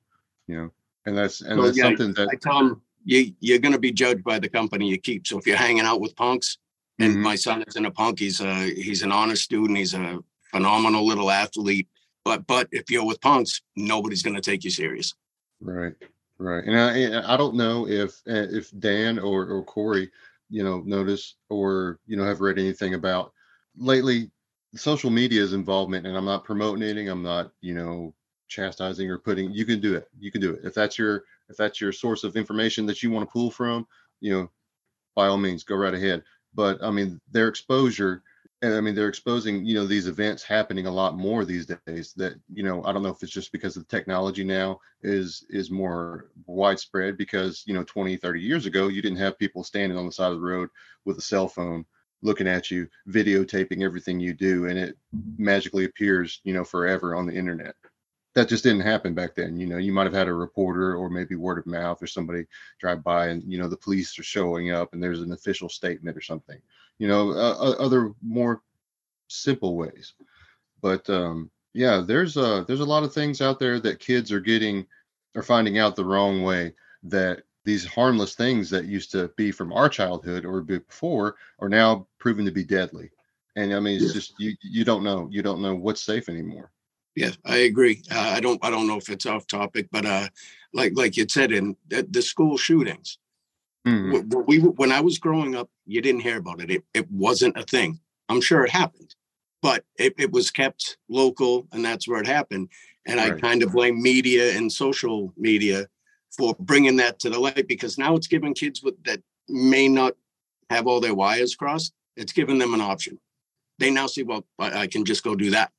[0.47, 0.71] you know
[1.05, 3.79] and that's and so, that's yeah, something that i tell them you, you're going to
[3.79, 6.59] be judged by the company you keep so if you're hanging out with punks
[6.99, 7.23] and mm-hmm.
[7.23, 10.19] my son isn't a punk he's a he's an honor student he's a
[10.51, 11.89] phenomenal little athlete
[12.25, 15.15] but but if you're with punks nobody's going to take you serious
[15.61, 15.95] right
[16.39, 20.11] Right, and I I don't know if eh, if Dan or or Corey,
[20.51, 23.33] you know, notice or you know have read anything about
[23.79, 24.31] lately
[24.75, 27.09] social media's involvement, and I'm not promoting anything.
[27.09, 28.13] I'm not you know
[28.49, 29.51] chastising or putting.
[29.51, 30.11] You can do it.
[30.19, 33.11] You can do it if that's your if that's your source of information that you
[33.11, 33.87] want to pull from.
[34.21, 34.51] You know,
[35.15, 36.23] by all means, go right ahead.
[36.57, 38.23] But I mean, their exposure
[38.63, 42.15] and I mean they're exposing you know these events happening a lot more these days.
[42.17, 45.71] That you know I don't know if it's just because the technology now is is
[45.71, 50.07] more widespread because you know 20 30 years ago you didn't have people standing on
[50.07, 50.69] the side of the road
[51.05, 51.85] with a cell phone
[52.23, 54.97] looking at you videotaping everything you do and it
[55.37, 57.75] magically appears you know forever on the internet
[58.37, 59.59] that just didn't happen back then.
[59.59, 62.45] You know, you might have had a reporter or maybe word of mouth or somebody
[62.79, 66.19] drive by and, you know, the police are showing up and there's an official statement
[66.19, 66.61] or something,
[66.99, 68.61] you know, uh, other more
[69.29, 70.13] simple ways.
[70.83, 74.41] But um, yeah, there's a, there's a lot of things out there that kids are
[74.41, 74.87] getting,
[75.35, 79.73] or finding out the wrong way that these harmless things that used to be from
[79.73, 83.11] our childhood or before are now proven to be deadly.
[83.57, 86.71] And I mean, it's just, you, you don't know, you don't know what's safe anymore.
[87.17, 88.03] Yeah, I agree.
[88.15, 88.63] Uh, I don't.
[88.63, 90.29] I don't know if it's off topic, but uh,
[90.75, 93.19] like like you said in the, the school shootings,
[93.89, 94.43] mm-hmm.
[94.47, 96.71] we, when I was growing up, you didn't hear about it.
[96.71, 98.01] It it wasn't a thing.
[98.29, 99.15] I'm sure it happened,
[99.63, 102.69] but it, it was kept local, and that's where it happened.
[103.07, 103.33] And right.
[103.33, 105.87] I kind of blame media and social media
[106.37, 110.15] for bringing that to the light because now it's giving kids with, that may not
[110.71, 111.95] have all their wires crossed.
[112.17, 113.19] It's giving them an option.
[113.79, 115.71] They now see, well, I, I can just go do that.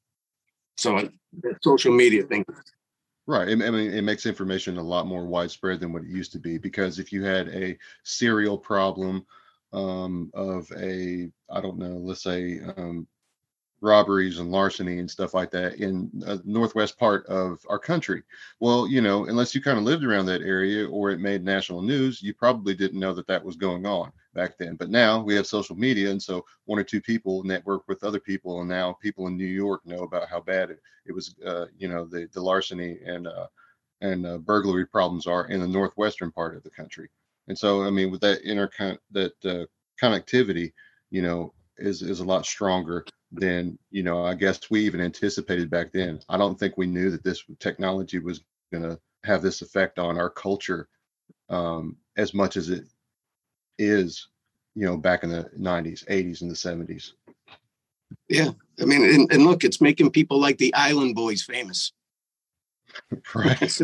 [0.77, 1.09] So
[1.41, 2.45] the social media thing.
[3.25, 3.49] Right.
[3.49, 6.57] I mean, it makes information a lot more widespread than what it used to be
[6.57, 9.25] because if you had a serial problem
[9.73, 13.05] um, of a, I don't know, let's say um,
[13.81, 18.23] robberies and larceny and stuff like that in the northwest part of our country.
[18.61, 21.81] Well, you know, unless you kind of lived around that area or it made national
[21.81, 24.75] news, you probably didn't know that that was going on back then.
[24.75, 28.19] But now we have social media, and so one or two people network with other
[28.19, 31.35] people, and now people in New York know about how bad it, it was.
[31.45, 33.47] Uh, you know, the the larceny and uh,
[34.01, 37.09] and uh, burglary problems are in the northwestern part of the country.
[37.49, 38.69] And so, I mean, with that inter
[39.11, 39.65] that uh,
[40.01, 40.71] connectivity,
[41.09, 45.69] you know, is is a lot stronger than you know i guess we even anticipated
[45.69, 49.61] back then i don't think we knew that this technology was going to have this
[49.61, 50.87] effect on our culture
[51.49, 52.85] um, as much as it
[53.77, 54.27] is
[54.77, 57.13] you know, back in the 90s, 80s, and the 70s.
[58.29, 58.51] Yeah.
[58.79, 61.93] I mean, and, and look, it's making people like the Island Boys famous.
[63.33, 63.59] Right.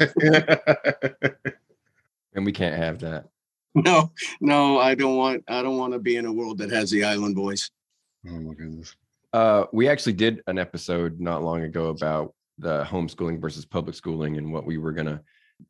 [2.36, 3.26] and we can't have that.
[3.74, 6.92] No, no, I don't want I don't want to be in a world that has
[6.92, 7.72] the Island Boys.
[8.28, 8.96] Oh my goodness.
[9.34, 14.38] Uh, we actually did an episode not long ago about the homeschooling versus public schooling
[14.38, 15.24] and what we were gonna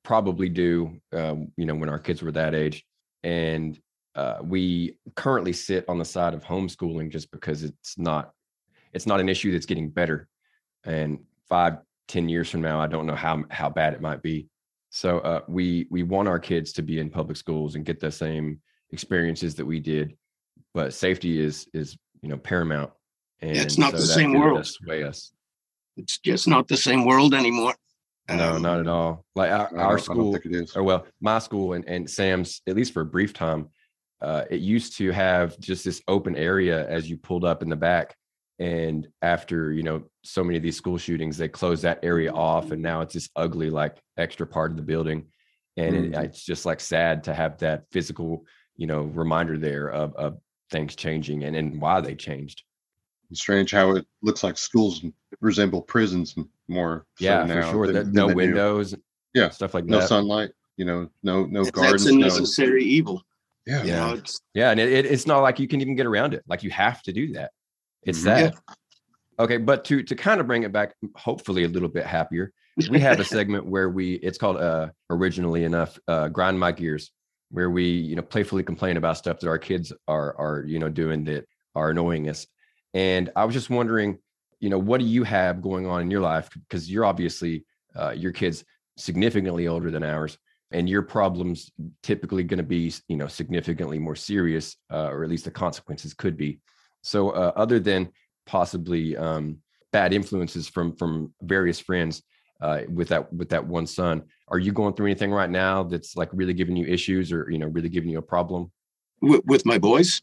[0.03, 2.85] probably do, um, you know, when our kids were that age.
[3.23, 3.79] And
[4.15, 8.31] uh, we currently sit on the side of homeschooling just because it's not
[8.93, 10.27] it's not an issue that's getting better.
[10.85, 14.47] And five, ten years from now, I don't know how how bad it might be.
[14.91, 18.11] So uh, we we want our kids to be in public schools and get the
[18.11, 18.59] same
[18.91, 20.15] experiences that we did,
[20.73, 22.91] but safety is is you know paramount.
[23.41, 24.65] And it's not so the same world.
[24.65, 25.31] Sway us.
[25.97, 27.75] It's just not the same world anymore.
[28.29, 29.25] No, um, not at all.
[29.35, 30.37] Like our, our school,
[30.75, 33.69] or well, my school and, and Sam's, at least for a brief time,
[34.23, 37.75] uh, it used to have just this open area as you pulled up in the
[37.75, 38.15] back.
[38.59, 42.71] And after you know so many of these school shootings they closed that area off
[42.71, 45.25] and now it's this ugly like extra part of the building.
[45.75, 46.13] And mm-hmm.
[46.13, 48.45] it, it's just like sad to have that physical
[48.77, 50.37] you know reminder there of, of
[50.71, 52.63] things changing and, and why they changed.
[53.31, 55.03] It's strange how it looks like schools
[55.41, 56.35] resemble prisons
[56.67, 57.87] more yeah so for sure.
[57.91, 58.95] than, no windows
[59.33, 60.03] yeah stuff like no that.
[60.03, 63.23] no sunlight you know no no gardens that's a necessary no, evil
[63.65, 64.17] yeah yeah,
[64.53, 67.01] yeah and it, it's not like you can even get around it like you have
[67.01, 67.51] to do that
[68.05, 68.27] it's mm-hmm.
[68.27, 68.53] that.
[68.53, 68.73] Yeah.
[69.39, 72.51] Okay, but to to kind of bring it back, hopefully a little bit happier,
[72.89, 77.11] we have a segment where we it's called uh originally enough uh grind my gears,
[77.49, 80.89] where we you know playfully complain about stuff that our kids are are you know
[80.89, 82.45] doing that are annoying us.
[82.93, 84.19] And I was just wondering,
[84.59, 86.49] you know, what do you have going on in your life?
[86.53, 88.63] Because you're obviously uh, your kids
[88.97, 90.37] significantly older than ours,
[90.73, 95.29] and your problems typically going to be you know significantly more serious, uh, or at
[95.29, 96.59] least the consequences could be.
[97.01, 98.09] So uh, other than
[98.45, 99.57] possibly um,
[99.91, 102.23] bad influences from from various friends
[102.61, 106.15] uh, with that with that one son, are you going through anything right now that's
[106.15, 108.71] like really giving you issues or you know really giving you a problem?
[109.21, 110.21] With, with my boys?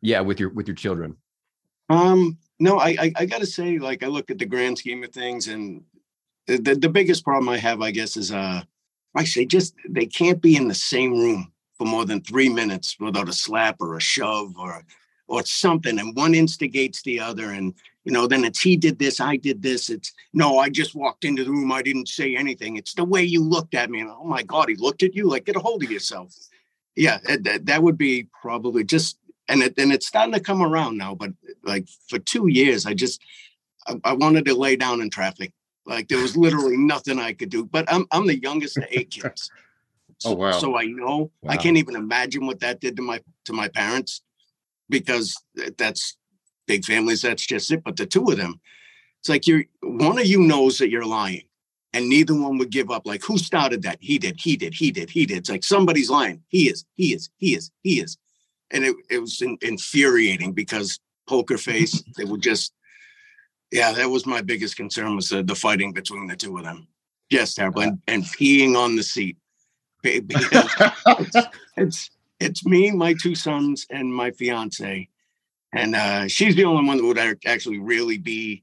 [0.00, 1.16] Yeah, with your with your children.
[1.88, 5.02] Um, no, I, I, I got to say, like, I look at the grand scheme
[5.04, 5.82] of things, and
[6.46, 8.62] the, the, the biggest problem I have, I guess, is uh,
[9.14, 12.96] I say just they can't be in the same room for more than three minutes
[12.98, 14.84] without a slap or a shove or
[15.26, 17.74] or something and one instigates the other and
[18.04, 21.24] you know then it's he did this i did this it's no i just walked
[21.24, 22.76] into the room i didn't say anything.
[22.76, 25.28] It's the way you looked at me and oh my god he looked at you
[25.28, 26.34] like get a hold of yourself.
[26.94, 30.98] Yeah that, that would be probably just and it, and it's starting to come around
[30.98, 31.30] now but
[31.62, 33.22] like for two years i just
[33.86, 35.52] I, I wanted to lay down in traffic
[35.86, 39.10] like there was literally nothing i could do but i'm i'm the youngest of eight
[39.10, 39.50] kids
[40.18, 41.52] so, oh wow so i know wow.
[41.52, 44.22] i can't even imagine what that did to my to my parents
[44.88, 45.36] because
[45.76, 46.16] that's
[46.66, 47.22] big families.
[47.22, 47.82] That's just it.
[47.84, 48.60] But the two of them,
[49.20, 51.42] it's like you're one of you knows that you're lying,
[51.92, 53.06] and neither one would give up.
[53.06, 53.98] Like who started that?
[54.00, 54.40] He did.
[54.40, 54.74] He did.
[54.74, 55.10] He did.
[55.10, 55.38] He did.
[55.38, 56.42] It's like somebody's lying.
[56.48, 56.84] He is.
[56.94, 57.30] He is.
[57.36, 57.70] He is.
[57.82, 58.18] He is.
[58.70, 62.02] And it, it was in, infuriating because poker face.
[62.16, 62.72] they would just.
[63.74, 66.86] Yeah, that was my biggest concern was the, the fighting between the two of them.
[67.28, 67.82] Yes, terrible.
[67.82, 69.36] And, and peeing on the seat.
[70.04, 75.08] it's, it's it's me, my two sons, and my fiance.
[75.72, 78.62] And uh, she's the only one that would actually really be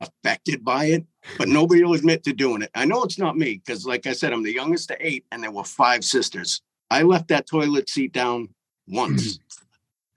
[0.00, 1.04] affected by it,
[1.38, 2.70] but nobody will admit to doing it.
[2.72, 5.42] I know it's not me because, like I said, I'm the youngest of eight, and
[5.42, 6.62] there were five sisters.
[6.88, 8.50] I left that toilet seat down
[8.86, 9.40] once,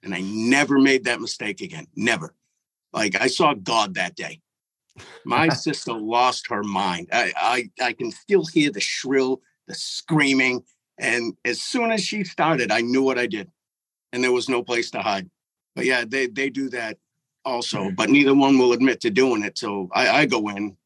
[0.03, 1.87] and I never made that mistake again.
[1.95, 2.35] Never.
[2.95, 4.39] Like I saw God that day.
[5.25, 7.09] My sister lost her mind.
[7.11, 7.33] I,
[7.79, 10.63] I I can still hear the shrill, the screaming,
[10.97, 13.51] and as soon as she started, I knew what I did,
[14.13, 15.29] and there was no place to hide.
[15.75, 16.97] But yeah, they they do that
[17.43, 17.95] also, mm-hmm.
[17.95, 19.57] but neither one will admit to doing it.
[19.57, 20.77] So I, I go in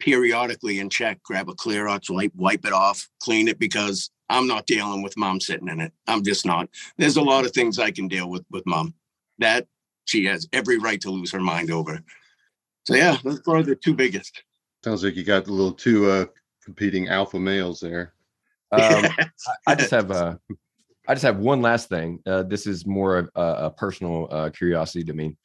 [0.00, 4.66] periodically and check, grab a Clorox wipe, wipe it off, clean it because I'm not
[4.66, 5.92] dealing with mom sitting in it.
[6.08, 6.68] I'm just not.
[6.98, 8.94] There's a lot of things I can deal with with mom
[9.38, 9.66] that
[10.12, 11.98] she has every right to lose her mind over.
[12.84, 14.42] So yeah, those are the two biggest.
[14.84, 16.26] Sounds like you got the little two uh,
[16.62, 18.14] competing alpha males there.
[18.72, 19.04] Um,
[19.66, 20.40] I, just have a,
[21.06, 22.20] I just have one last thing.
[22.24, 25.36] Uh, this is more of a, a personal uh, curiosity to me,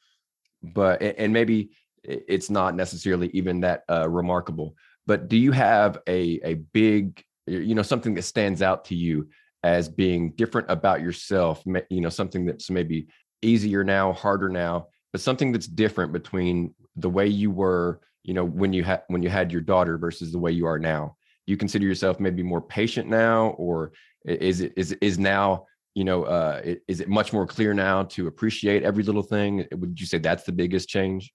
[0.62, 1.68] but and maybe
[2.02, 4.76] it's not necessarily even that uh, remarkable.
[5.06, 9.28] But do you have a a big, you know, something that stands out to you
[9.62, 11.62] as being different about yourself?
[11.90, 13.08] You know, something that's maybe
[13.42, 18.44] easier now, harder now, but something that's different between the way you were, you know,
[18.44, 21.16] when you had when you had your daughter versus the way you are now
[21.48, 23.90] you consider yourself maybe more patient now or
[24.26, 28.28] is it is is now you know, uh, is it much more clear now to
[28.28, 29.66] appreciate every little thing?
[29.72, 31.32] Would you say that's the biggest change?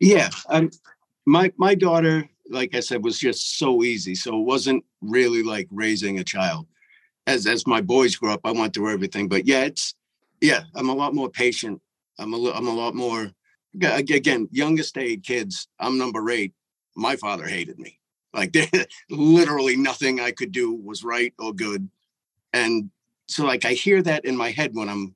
[0.00, 0.28] Yeah,
[1.24, 4.16] my my daughter, like I said, was just so easy.
[4.16, 6.66] So it wasn't really like raising a child.
[7.28, 9.28] As as my boys grew up, I went through everything.
[9.28, 9.94] But yeah, it's
[10.42, 11.80] yeah, I'm a lot more patient.
[12.18, 13.30] I'm a I'm a lot more
[13.80, 15.68] again youngest age kids.
[15.78, 16.52] I'm number eight.
[16.96, 17.98] My father hated me.
[18.34, 18.54] Like
[19.10, 21.88] literally nothing I could do was right or good,
[22.52, 22.90] and
[23.28, 25.14] so like I hear that in my head when I'm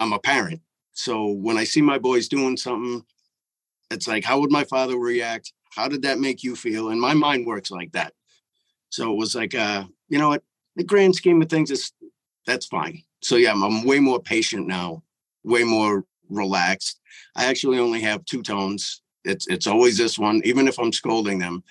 [0.00, 0.60] I'm a parent.
[0.92, 3.04] So when I see my boys doing something,
[3.90, 5.52] it's like, how would my father react?
[5.74, 6.88] How did that make you feel?
[6.88, 8.14] And my mind works like that.
[8.90, 10.44] So it was like, uh, you know what?
[10.76, 11.92] The grand scheme of things is
[12.46, 13.02] that's fine.
[13.24, 15.02] So yeah, I'm, I'm way more patient now,
[15.44, 17.00] way more relaxed.
[17.34, 19.00] I actually only have two tones.
[19.24, 21.64] It's it's always this one, even if I'm scolding them.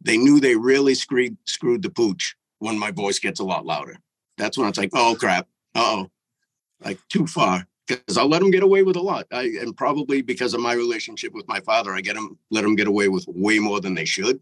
[0.00, 3.96] They knew they really screwed screwed the pooch when my voice gets a lot louder.
[4.38, 6.08] That's when it's like, oh crap, oh,
[6.84, 7.66] like too far.
[7.88, 9.26] Because I'll let them get away with a lot.
[9.32, 12.76] I and probably because of my relationship with my father, I get them let them
[12.76, 14.38] get away with way more than they should.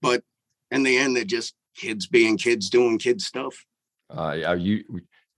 [0.00, 0.22] But
[0.70, 3.66] in the end, they're just kids being kids doing kid stuff.
[4.08, 4.84] Uh, you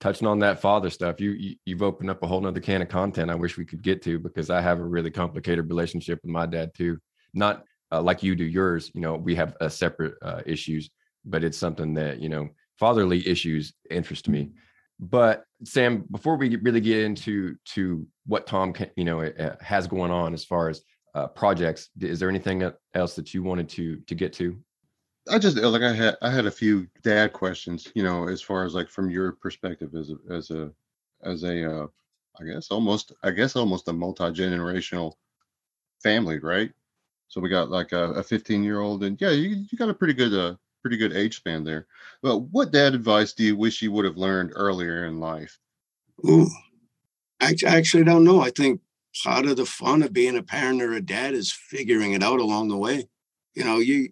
[0.03, 2.89] touching on that father stuff, you, you you've opened up a whole nother can of
[2.89, 3.31] content.
[3.31, 6.45] I wish we could get to because I have a really complicated relationship with my
[6.45, 6.99] dad too.
[7.33, 8.91] Not uh, like you do yours.
[8.93, 10.89] You know, we have uh, separate uh, issues,
[11.23, 14.51] but it's something that you know fatherly issues interest me.
[14.99, 19.87] But Sam, before we really get into to what Tom can, you know uh, has
[19.87, 20.81] going on as far as
[21.15, 24.57] uh, projects, is there anything else that you wanted to to get to?
[25.29, 28.65] I just like I had I had a few dad questions, you know, as far
[28.65, 30.71] as like from your perspective as a as a
[31.23, 31.87] as a uh,
[32.39, 35.13] I guess almost I guess almost a multi generational
[36.01, 36.71] family, right?
[37.29, 39.93] So we got like a, a 15 year old, and yeah, you, you got a
[39.93, 41.87] pretty good uh, pretty good age span there.
[42.21, 45.57] But what dad advice do you wish you would have learned earlier in life?
[46.27, 46.49] Ooh,
[47.39, 48.41] I actually don't know.
[48.41, 48.81] I think
[49.23, 52.39] part of the fun of being a parent or a dad is figuring it out
[52.39, 53.07] along the way.
[53.55, 54.09] You know, you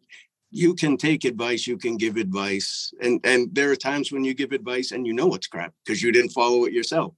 [0.51, 4.33] you can take advice, you can give advice, and and there are times when you
[4.33, 7.13] give advice and you know it's crap because you didn't follow it yourself.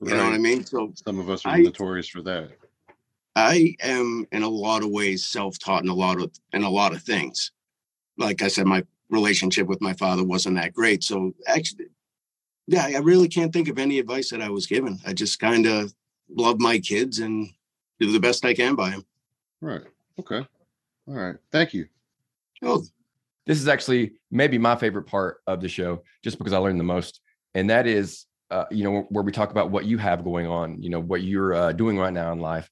[0.00, 0.16] You right.
[0.16, 0.64] know what I mean?
[0.64, 2.50] So some of us are I, notorious for that.
[3.36, 6.92] I am in a lot of ways self-taught in a lot of in a lot
[6.92, 7.52] of things.
[8.16, 11.04] Like I said, my relationship with my father wasn't that great.
[11.04, 11.86] So actually,
[12.66, 14.98] yeah, I really can't think of any advice that I was given.
[15.06, 15.92] I just kind of
[16.34, 17.50] love my kids and
[18.00, 19.04] do the best I can by them.
[19.60, 19.82] Right.
[20.18, 20.46] Okay.
[21.06, 21.36] All right.
[21.52, 21.86] Thank you.
[22.62, 22.82] Oh,
[23.46, 26.84] this is actually maybe my favorite part of the show, just because I learned the
[26.84, 27.20] most,
[27.54, 30.82] and that is, uh, you know, where we talk about what you have going on,
[30.82, 32.70] you know, what you're uh, doing right now in life,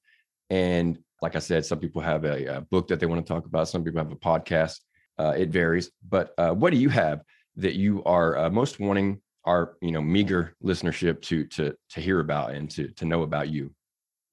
[0.49, 3.45] and like I said, some people have a, a, book that they want to talk
[3.45, 3.67] about.
[3.67, 4.79] Some people have a podcast.
[5.17, 7.23] Uh, it varies, but uh, what do you have
[7.55, 12.19] that you are uh, most wanting our you know meager listenership to to to hear
[12.19, 13.73] about and to to know about you?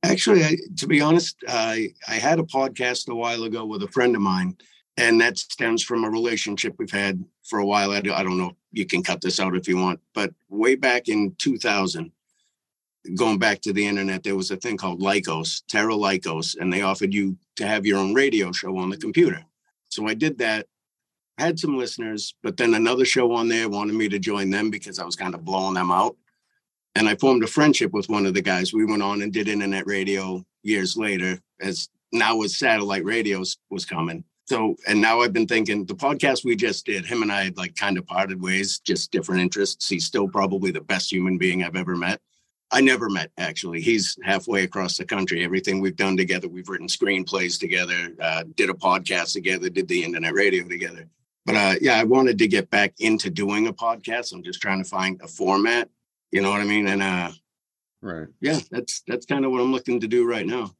[0.02, 3.88] Actually, I, to be honest, I I had a podcast a while ago with a
[3.88, 4.58] friend of mine,
[4.96, 7.90] and that stems from a relationship we've had for a while.
[7.90, 8.52] I, don't know.
[8.72, 12.12] You can cut this out if you want, but way back in 2000,
[13.16, 16.82] going back to the internet, there was a thing called Lycos, Terra Lycos, and they
[16.82, 19.44] offered you to have your own radio show on the computer.
[19.88, 20.66] So I did that
[21.38, 24.98] had some listeners, but then another show on there wanted me to join them because
[24.98, 26.16] I was kind of blowing them out.
[26.94, 28.72] And I formed a friendship with one of the guys.
[28.72, 33.84] We went on and did internet radio years later, as now as satellite radios was
[33.84, 34.22] coming.
[34.46, 37.56] So, and now I've been thinking the podcast we just did, him and I had
[37.56, 39.88] like kind of parted ways, just different interests.
[39.88, 42.20] He's still probably the best human being I've ever met.
[42.70, 43.80] I never met actually.
[43.80, 45.44] He's halfway across the country.
[45.44, 50.04] Everything we've done together, we've written screenplays together, uh, did a podcast together, did the
[50.04, 51.08] internet radio together
[51.46, 54.32] but uh, yeah, I wanted to get back into doing a podcast.
[54.32, 55.88] I'm just trying to find a format.
[56.32, 56.88] You know what I mean?
[56.88, 57.30] And uh,
[58.00, 60.70] right, yeah, that's that's kind of what I'm looking to do right now.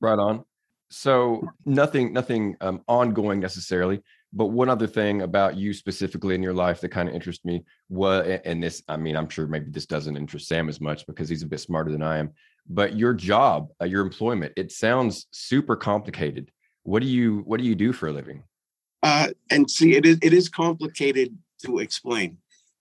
[0.00, 0.44] Right on.
[0.90, 4.02] So nothing, nothing um, ongoing necessarily.
[4.32, 7.64] But one other thing about you specifically in your life that kind of interests me
[7.88, 11.28] was, and this, I mean, I'm sure maybe this doesn't interest Sam as much because
[11.28, 12.32] he's a bit smarter than I am.
[12.68, 16.50] But your job, uh, your employment, it sounds super complicated.
[16.82, 18.42] What do you What do you do for a living?
[19.02, 22.38] Uh, and see, it is it is complicated to explain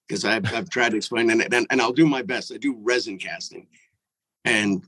[0.07, 2.51] because I've I've tried to explain and, and and I'll do my best.
[2.51, 3.67] I do resin casting,
[4.43, 4.83] and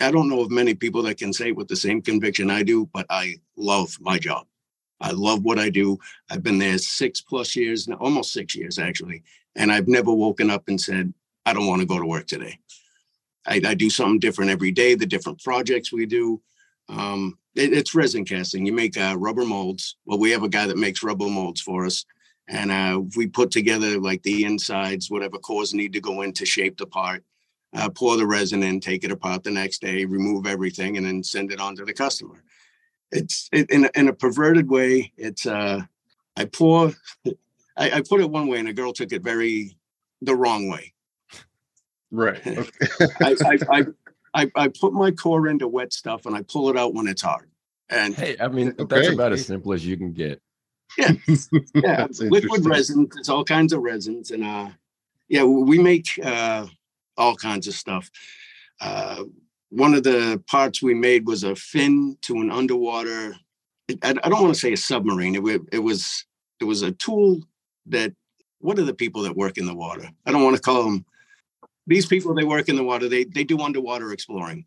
[0.00, 2.88] I don't know of many people that can say with the same conviction I do,
[2.92, 4.46] but I love my job.
[5.00, 5.98] I love what I do.
[6.30, 9.22] I've been there six plus years almost six years actually,
[9.56, 11.12] and I've never woken up and said
[11.46, 12.58] I don't want to go to work today.
[13.46, 14.94] I, I do something different every day.
[14.94, 16.40] The different projects we do.
[16.88, 18.66] Um, it, it's resin casting.
[18.66, 19.96] You make uh, rubber molds.
[20.04, 22.04] Well, we have a guy that makes rubber molds for us,
[22.48, 26.46] and uh, we put together like the insides, whatever cores need to go in to
[26.46, 27.24] shape the part.
[27.74, 31.22] Uh, pour the resin in, take it apart the next day, remove everything, and then
[31.22, 32.42] send it on to the customer.
[33.12, 35.12] It's it, in a, in a perverted way.
[35.18, 35.82] It's uh,
[36.34, 36.92] I pour,
[37.76, 39.76] I, I put it one way, and a girl took it very
[40.22, 40.94] the wrong way.
[42.10, 42.40] Right.
[43.00, 43.06] Okay.
[43.20, 43.84] I, I, I,
[44.34, 47.22] I, I put my core into wet stuff and I pull it out when it's
[47.22, 47.48] hard.
[47.90, 48.84] And hey, I mean okay.
[48.84, 50.40] that's about as simple as you can get.
[50.96, 51.12] Yeah,
[51.74, 52.06] yeah.
[52.20, 53.08] Liquid resin.
[53.12, 54.68] There's all kinds of resins, and uh,
[55.28, 56.66] yeah, we make uh,
[57.18, 58.10] all kinds of stuff.
[58.80, 59.24] Uh,
[59.70, 63.36] one of the parts we made was a fin to an underwater.
[64.02, 65.34] I, I don't want to say a submarine.
[65.34, 66.24] It, it was
[66.60, 67.42] it was a tool
[67.86, 68.12] that.
[68.60, 70.10] What are the people that work in the water?
[70.26, 71.04] I don't want to call them
[71.88, 74.64] these people they work in the water they they do underwater exploring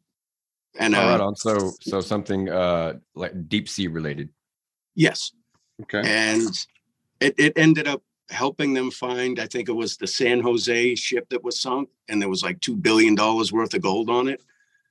[0.77, 4.29] and uh, right on so so something uh like deep sea related
[4.95, 5.31] yes
[5.81, 6.49] okay and
[7.21, 11.27] it, it ended up helping them find i think it was the san jose ship
[11.29, 14.41] that was sunk and there was like two billion dollars worth of gold on it.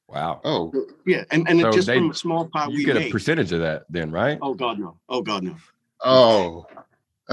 [0.08, 0.40] Wow.
[0.42, 0.72] Oh.
[1.06, 3.08] Yeah and and so it just they, from a small part you we get made.
[3.08, 4.38] a percentage of that then right?
[4.42, 4.98] Oh god no.
[5.08, 5.56] Oh god no.
[6.04, 6.66] Oh.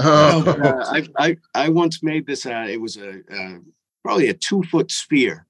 [0.00, 2.46] Oh, uh, I, I I once made this.
[2.46, 3.58] Uh, it was a, uh,
[4.04, 5.44] probably a two foot sphere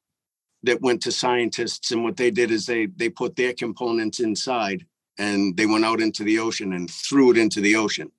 [0.63, 4.87] that went to scientists and what they did is they they put their components inside
[5.19, 8.11] and they went out into the ocean and threw it into the ocean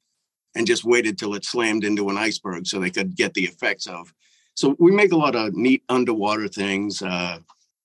[0.55, 3.87] and just waited till it slammed into an iceberg so they could get the effects
[3.87, 4.13] of
[4.55, 7.37] so we make a lot of neat underwater things uh,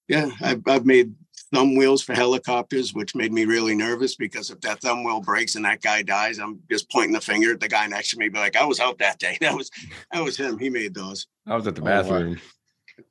[0.09, 1.15] yeah I've, I've made
[1.53, 5.55] thumb wheels for helicopters which made me really nervous because if that thumb wheel breaks
[5.55, 8.29] and that guy dies i'm just pointing the finger at the guy next to me
[8.29, 9.71] be like i was out that day that was
[10.13, 12.41] that was him he made those I was at the bathroom.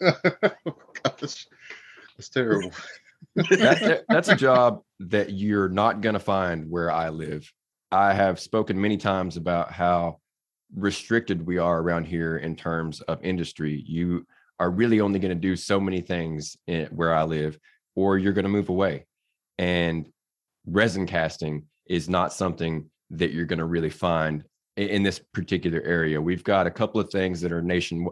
[0.01, 1.45] Oh, Gosh,
[2.15, 2.71] that's terrible.
[3.35, 7.51] that, that's a job that you're not going to find where I live.
[7.93, 10.17] I have spoken many times about how
[10.75, 13.83] restricted we are around here in terms of industry.
[13.85, 14.25] You
[14.59, 17.59] are really only going to do so many things in, where I live,
[17.95, 19.05] or you're going to move away.
[19.59, 20.09] And
[20.65, 24.43] resin casting is not something that you're going to really find
[24.75, 26.19] in this particular area.
[26.19, 28.07] We've got a couple of things that are nation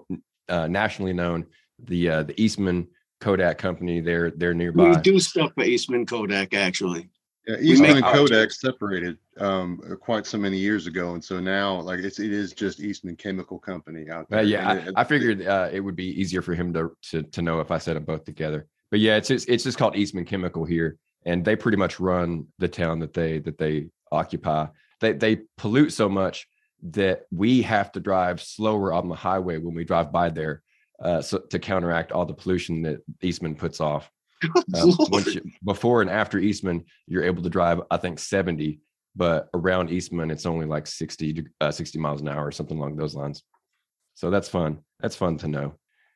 [0.47, 1.47] uh, nationally known.
[1.85, 2.87] The uh, the Eastman
[3.19, 4.91] Kodak company, they're they're nearby.
[4.91, 7.09] We do stuff for Eastman Kodak actually.
[7.47, 11.99] Yeah, Eastman and Kodak separated um, quite so many years ago, and so now like
[12.01, 14.39] it's it is just Eastman Chemical Company out there.
[14.39, 17.23] Uh, yeah, it, I, I, figured uh, it would be easier for him to, to
[17.23, 18.67] to know if I said them both together.
[18.91, 22.45] But yeah, it's just, it's just called Eastman Chemical here, and they pretty much run
[22.59, 24.67] the town that they that they occupy.
[24.99, 26.47] They they pollute so much
[26.83, 30.61] that we have to drive slower on the highway when we drive by there
[31.01, 34.11] uh, so, to counteract all the pollution that Eastman puts off.
[34.73, 34.91] Uh,
[35.27, 38.79] you, before and after Eastman, you're able to drive, I think, 70,
[39.15, 42.95] but around Eastman, it's only like 60, uh, 60 miles an hour or something along
[42.95, 43.43] those lines.
[44.15, 44.79] So that's fun.
[44.99, 45.75] That's fun to know.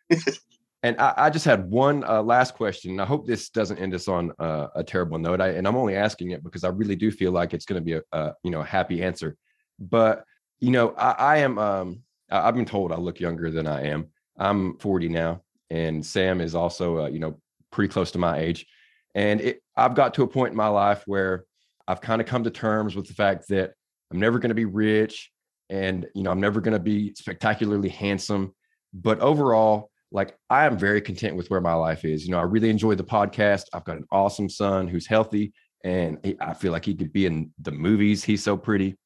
[0.84, 3.00] and I, I, just had one uh, last question.
[3.00, 5.42] I hope this doesn't end us on uh, a terrible note.
[5.42, 7.86] I, and I'm only asking it because I really do feel like it's going to
[7.86, 9.36] be a, a, you know a happy answer.
[9.80, 10.24] But
[10.60, 11.58] you know, I, I am.
[11.58, 14.08] Um, I've been told I look younger than I am.
[14.38, 17.40] I'm 40 now, and Sam is also, uh, you know,
[17.76, 18.66] pretty close to my age.
[19.14, 21.44] And it, I've got to a point in my life where
[21.88, 23.74] I've kind of come to terms with the fact that
[24.12, 25.32] I'm never going to be rich,
[25.70, 28.56] and you know, I'm never going to be spectacularly handsome.
[28.94, 32.26] But overall, like I am very content with where my life is.
[32.26, 33.66] You know, I really enjoy the podcast.
[33.74, 35.54] I've got an awesome son who's healthy,
[35.84, 38.24] and he, I feel like he could be in the movies.
[38.24, 38.98] He's so pretty,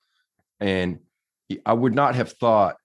[0.59, 0.99] and
[1.65, 2.75] I would not have thought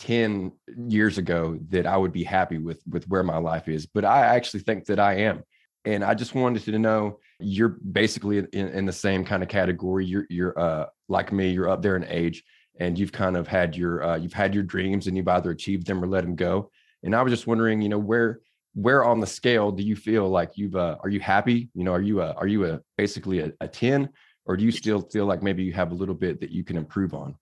[0.00, 0.52] 10
[0.88, 4.26] years ago that I would be happy with with where my life is, but I
[4.26, 5.42] actually think that I am.
[5.84, 10.04] And I just wanted to know you're basically in, in the same kind of category.
[10.04, 12.44] You're you're uh like me, you're up there in age
[12.78, 15.86] and you've kind of had your uh, you've had your dreams and you've either achieved
[15.86, 16.70] them or let them go.
[17.02, 18.40] And I was just wondering, you know, where
[18.74, 21.68] where on the scale do you feel like you've uh, are you happy?
[21.74, 24.08] You know, are you a are you a basically a, a 10
[24.46, 26.76] or do you still feel like maybe you have a little bit that you can
[26.76, 27.36] improve on?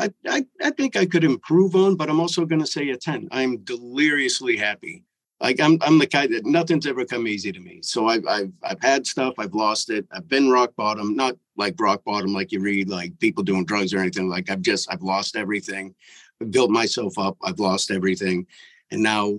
[0.00, 2.96] I, I, I think I could improve on, but I'm also going to say a
[2.96, 3.28] 10.
[3.30, 5.04] I'm deliriously happy.
[5.40, 7.80] Like I'm, I'm the kind that nothing's ever come easy to me.
[7.82, 10.06] So I've, I've, I've had stuff, I've lost it.
[10.12, 13.92] I've been rock bottom, not like rock bottom, like you read, like people doing drugs
[13.92, 14.28] or anything.
[14.28, 15.94] Like I've just, I've lost everything.
[16.40, 17.36] I've built myself up.
[17.42, 18.46] I've lost everything.
[18.90, 19.38] And now,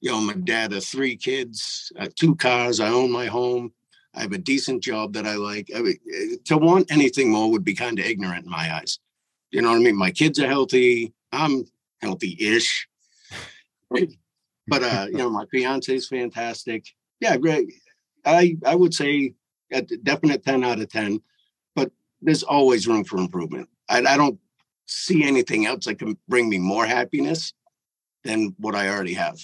[0.00, 2.80] you know, a dad of three kids, two cars.
[2.80, 3.72] I own my home.
[4.14, 5.70] I have a decent job that I like.
[5.74, 8.98] I mean, eh, to want anything more would be kind of ignorant in my eyes.
[9.54, 9.96] You know what I mean?
[9.96, 11.14] My kids are healthy.
[11.30, 11.64] I'm
[12.02, 12.88] healthy-ish.
[13.88, 16.86] but uh, you know, my fiance is fantastic.
[17.20, 17.72] Yeah, great.
[18.24, 19.34] I I would say
[19.70, 21.20] a definite 10 out of 10,
[21.76, 23.68] but there's always room for improvement.
[23.88, 24.40] I, I don't
[24.86, 27.52] see anything else that can bring me more happiness
[28.24, 29.38] than what I already have.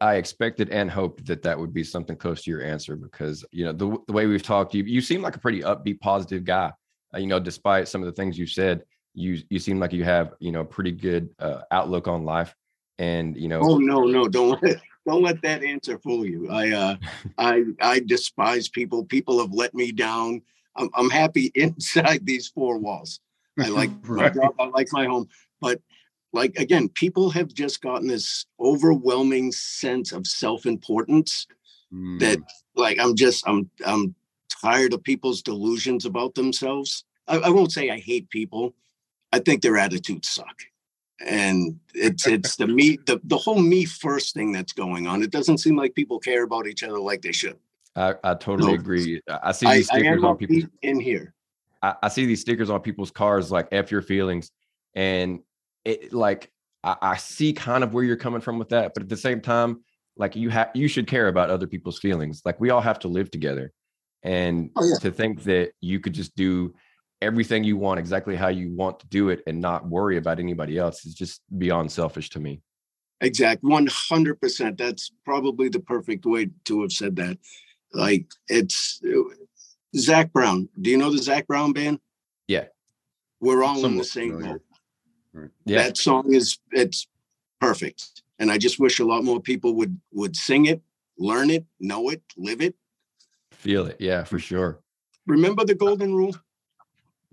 [0.00, 3.64] I expected and hoped that that would be something close to your answer because you
[3.64, 6.72] know the, the way we've talked, you you seem like a pretty upbeat, positive guy.
[7.14, 8.82] Uh, you know, despite some of the things you've said,
[9.16, 12.54] you you seem like you have you know a pretty good uh, outlook on life,
[12.98, 13.60] and you know.
[13.62, 16.48] Oh no, no, don't let don't let that answer fool you.
[16.50, 16.96] I uh,
[17.38, 19.04] I I despise people.
[19.04, 20.42] People have let me down.
[20.76, 23.20] I'm I'm happy inside these four walls.
[23.58, 24.34] I like right.
[24.34, 24.54] my job.
[24.58, 25.28] I like my home,
[25.60, 25.80] but
[26.32, 31.46] like again people have just gotten this overwhelming sense of self-importance
[31.92, 32.20] mm.
[32.20, 32.38] that
[32.74, 34.14] like i'm just i'm i'm
[34.62, 38.74] tired of people's delusions about themselves I, I, won't say i hate people
[39.36, 40.58] i think their attitudes suck.
[41.26, 45.22] And it's it's the me the, the whole me first thing that's going on.
[45.22, 47.58] It doesn't seem like people care about each other like they should.
[47.94, 49.22] I, I totally agree.
[49.42, 51.32] I see these I, stickers on people in here.
[51.82, 54.50] I, I see these stickers on people's cars like f your feelings.
[54.94, 55.40] And
[55.86, 56.50] it like
[56.84, 59.40] I, I see kind of where you're coming from with that, but at the same
[59.40, 59.82] time,
[60.18, 62.42] like you have you should care about other people's feelings.
[62.44, 63.72] Like we all have to live together.
[64.22, 64.98] And oh, yeah.
[65.00, 66.74] to think that you could just do
[67.22, 70.78] everything you want exactly how you want to do it and not worry about anybody
[70.78, 72.60] else is just beyond selfish to me.
[73.20, 74.76] Exact 100%.
[74.76, 77.38] That's probably the perfect way to have said that.
[77.92, 79.22] Like it's uh,
[79.96, 80.68] Zac Brown.
[80.80, 82.00] Do you know the Zac Brown band?
[82.46, 82.66] Yeah.
[83.40, 84.62] We're all Somewhat in the same boat.
[85.64, 85.82] Yeah.
[85.82, 87.06] That song is it's
[87.60, 88.22] perfect.
[88.38, 90.82] And I just wish a lot more people would would sing it,
[91.18, 92.74] learn it, know it, live it.
[93.52, 93.96] Feel it.
[93.98, 94.80] Yeah, for sure.
[95.26, 96.36] Remember the golden rule?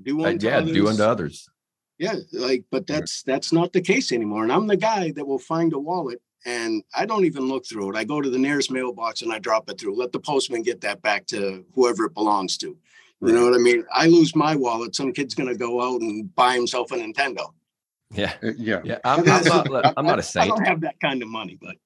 [0.03, 0.73] Do uh, unto uh, yeah, others.
[0.73, 1.49] do unto others.
[1.97, 4.43] Yeah, like, but that's that's not the case anymore.
[4.43, 7.91] And I'm the guy that will find a wallet and I don't even look through
[7.91, 7.95] it.
[7.95, 9.95] I go to the nearest mailbox and I drop it through.
[9.95, 12.77] Let the postman get that back to whoever it belongs to.
[13.21, 13.85] You know what I mean?
[13.93, 14.95] I lose my wallet.
[14.95, 17.53] Some kid's gonna go out and buy himself a Nintendo.
[18.11, 18.97] Yeah, uh, yeah, yeah.
[19.05, 19.93] I'm, I'm, not.
[19.95, 20.45] I'm not a saint.
[20.45, 21.77] I don't have that kind of money, but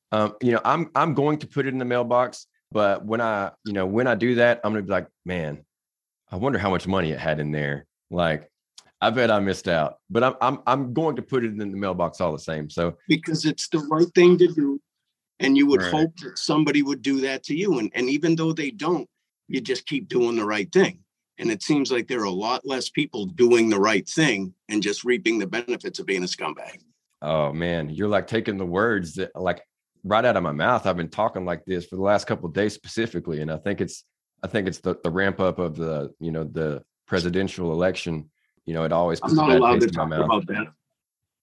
[0.12, 2.46] um, you know, I'm I'm going to put it in the mailbox.
[2.72, 5.65] But when I, you know, when I do that, I'm gonna be like, man,
[6.30, 7.86] I wonder how much money it had in there.
[8.10, 8.50] Like,
[9.00, 9.98] I bet I missed out.
[10.10, 12.70] But I'm I'm I'm going to put it in the mailbox all the same.
[12.70, 14.80] So because it's the right thing to do,
[15.40, 15.92] and you would right.
[15.92, 19.08] hope that somebody would do that to you, and and even though they don't,
[19.48, 21.00] you just keep doing the right thing.
[21.38, 24.82] And it seems like there are a lot less people doing the right thing and
[24.82, 26.80] just reaping the benefits of being a scumbag.
[27.20, 29.62] Oh man, you're like taking the words that like
[30.02, 30.86] right out of my mouth.
[30.86, 33.82] I've been talking like this for the last couple of days specifically, and I think
[33.82, 34.04] it's
[34.46, 38.30] I think it's the the ramp up of the you know the presidential election.
[38.64, 40.68] You know, it always puts I'm not allowed to talk about that.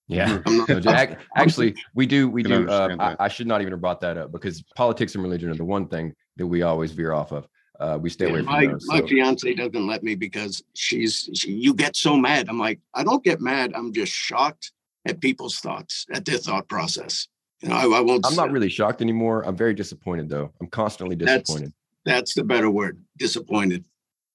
[0.08, 2.30] Yeah, not, actually, we do.
[2.30, 2.70] We do.
[2.70, 5.56] Uh, I, I, should not even have brought that up because politics and religion are
[5.56, 7.46] the one thing that we always veer off of
[7.82, 8.86] uh, we stay yeah, away from my, those.
[8.88, 9.08] My so.
[9.08, 12.48] fiance doesn't let me because she's she, you get so mad.
[12.48, 13.74] I'm like, I don't get mad.
[13.76, 14.72] I'm just shocked
[15.06, 17.28] at people's thoughts, at their thought process.
[17.62, 18.26] You know, I, I won't.
[18.26, 19.44] I'm not really shocked anymore.
[19.46, 20.52] I'm very disappointed though.
[20.62, 21.74] I'm constantly disappointed.
[22.06, 23.02] That's, the better word.
[23.18, 23.86] Disappointed.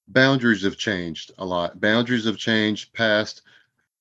[0.08, 1.80] Boundaries have changed a lot.
[1.80, 3.42] Boundaries have changed past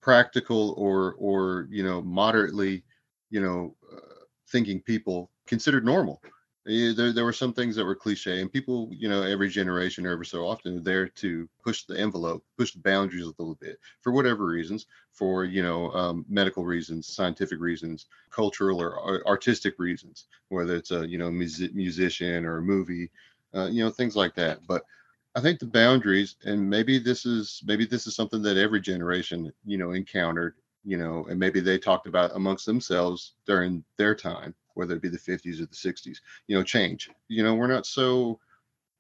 [0.02, 2.82] practical or or you know moderately
[3.30, 4.00] you know uh,
[4.50, 6.22] thinking people considered normal
[6.66, 10.24] there, there were some things that were cliche and people you know every generation ever
[10.24, 14.12] so often are there to push the envelope push the boundaries a little bit for
[14.12, 20.76] whatever reasons for you know um, medical reasons scientific reasons cultural or artistic reasons whether
[20.76, 23.10] it's a you know music, musician or a movie
[23.56, 24.60] uh, you know things like that.
[24.68, 24.84] But
[25.36, 29.52] i think the boundaries and maybe this is maybe this is something that every generation
[29.66, 34.56] you know encountered you know and maybe they talked about amongst themselves during their time
[34.78, 37.10] whether it be the 50s or the 60s you know change.
[37.28, 38.40] You know we're not so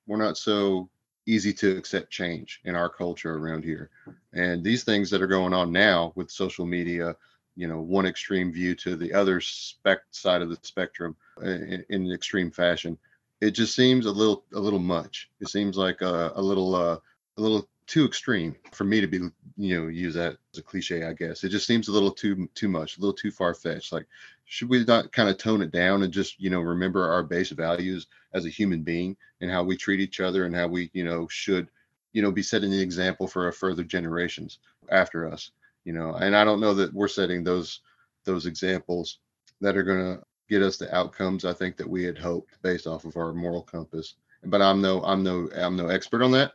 [0.07, 0.89] we're not so
[1.27, 3.89] easy to accept change in our culture around here.
[4.33, 7.15] And these things that are going on now with social media
[7.55, 11.85] you know one extreme view to the other spec side of the spectrum uh, in,
[11.89, 12.97] in extreme fashion
[13.41, 15.29] it just seems a little a little much.
[15.39, 16.97] It seems like a, a little uh,
[17.37, 19.17] a little too extreme for me to be
[19.57, 21.43] you know use that as a cliche i guess.
[21.43, 24.05] It just seems a little too too much a little too far fetched like
[24.45, 27.51] should we not kind of tone it down and just you know remember our base
[27.51, 31.03] values as a human being and how we treat each other and how we you
[31.03, 31.69] know should
[32.11, 34.59] you know be setting the example for our further generations
[34.89, 35.51] after us
[35.85, 36.13] you know?
[36.15, 37.79] And i don't know that we're setting those
[38.25, 39.19] those examples
[39.61, 42.87] that are going to get us the outcomes i think that we had hoped based
[42.87, 46.53] off of our moral compass but i'm no i'm no i'm no expert on that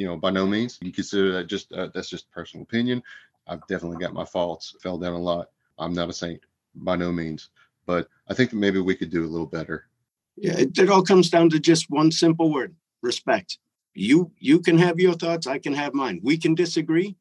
[0.00, 0.78] you know, by no means.
[0.80, 3.02] You consider that just uh, that's just personal opinion.
[3.46, 5.50] I've definitely got my faults, fell down a lot.
[5.78, 6.40] I'm not a saint
[6.74, 7.50] by no means,
[7.84, 9.88] but I think that maybe we could do a little better.
[10.36, 13.58] Yeah, it, it all comes down to just one simple word: respect.
[13.92, 16.20] You you can have your thoughts, I can have mine.
[16.22, 17.16] We can disagree.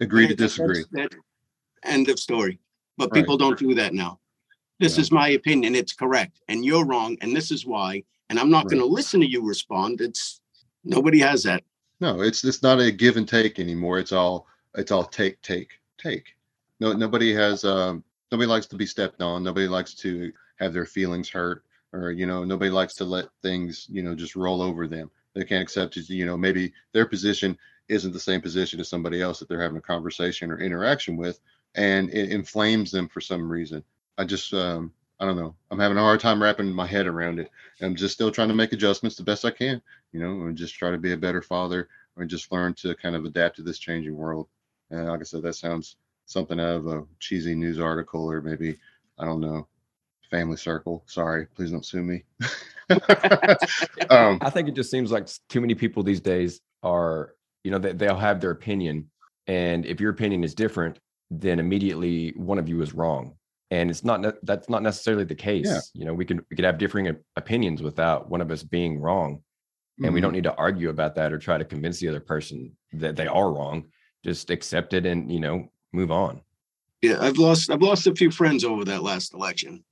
[0.00, 0.84] Agree to disagree.
[0.92, 1.12] That,
[1.84, 2.60] End of story.
[2.96, 3.20] But right.
[3.20, 4.20] people don't do that now.
[4.82, 5.02] This yeah.
[5.02, 5.74] is my opinion.
[5.74, 6.40] It's correct.
[6.48, 7.16] And you're wrong.
[7.20, 8.02] And this is why.
[8.28, 8.72] And I'm not right.
[8.72, 10.00] going to listen to you respond.
[10.00, 10.40] It's
[10.84, 11.62] nobody has that.
[12.00, 13.98] No, it's it's not a give and take anymore.
[13.98, 16.34] It's all it's all take, take, take.
[16.80, 18.02] No, nobody has um
[18.32, 19.44] nobody likes to be stepped on.
[19.44, 23.86] Nobody likes to have their feelings hurt or you know nobody likes to let things
[23.90, 27.56] you know just roll over them they can't accept it you know maybe their position
[27.88, 31.40] isn't the same position as somebody else that they're having a conversation or interaction with
[31.74, 33.82] and it inflames them for some reason
[34.18, 37.38] i just um i don't know i'm having a hard time wrapping my head around
[37.38, 37.50] it
[37.80, 39.80] i'm just still trying to make adjustments the best i can
[40.12, 43.16] you know and just try to be a better father and just learn to kind
[43.16, 44.48] of adapt to this changing world
[44.90, 45.96] and like i said that sounds
[46.26, 48.76] something out of a cheesy news article or maybe
[49.18, 49.66] i don't know
[50.32, 51.04] family circle.
[51.06, 52.24] Sorry, please don't sue me.
[54.10, 57.78] um, I think it just seems like too many people these days are, you know,
[57.78, 59.08] they, they'll have their opinion.
[59.46, 60.98] And if your opinion is different,
[61.30, 63.34] then immediately one of you is wrong.
[63.72, 65.64] And it's not that's not necessarily the case.
[65.66, 65.80] Yeah.
[65.94, 69.42] You know, we can we could have differing opinions without one of us being wrong.
[69.96, 70.14] And mm-hmm.
[70.14, 70.34] we don't mm-hmm.
[70.34, 73.50] need to argue about that or try to convince the other person that they are
[73.50, 73.86] wrong.
[74.24, 76.42] Just accept it and, you know, move on.
[77.00, 79.82] Yeah, I've lost I've lost a few friends over that last election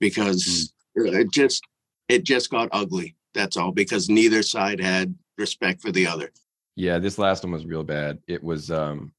[0.00, 1.14] because mm.
[1.14, 1.64] it just
[2.10, 3.16] it just got ugly.
[3.32, 6.30] That's all because neither side had respect for the other.
[6.76, 8.18] Yeah, this last one was real bad.
[8.28, 9.13] It was um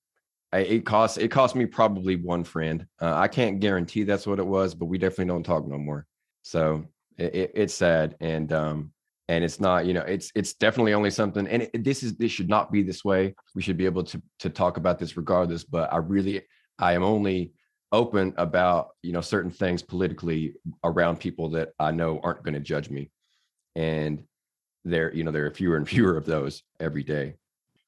[0.56, 2.86] I, it cost it cost me probably one friend.
[3.02, 6.06] Uh, I can't guarantee that's what it was, but we definitely don't talk no more.
[6.44, 6.86] So
[7.18, 8.92] it, it, it's sad and um
[9.28, 12.32] and it's not you know it's it's definitely only something and it, this is this
[12.32, 15.64] should not be this way we should be able to to talk about this regardless
[15.64, 16.42] but i really
[16.78, 17.54] i am only
[17.96, 20.54] open about you know certain things politically
[20.84, 23.10] around people that I know aren't going to judge me,
[23.76, 24.24] and
[24.84, 27.36] there you know there are fewer and fewer of those every day.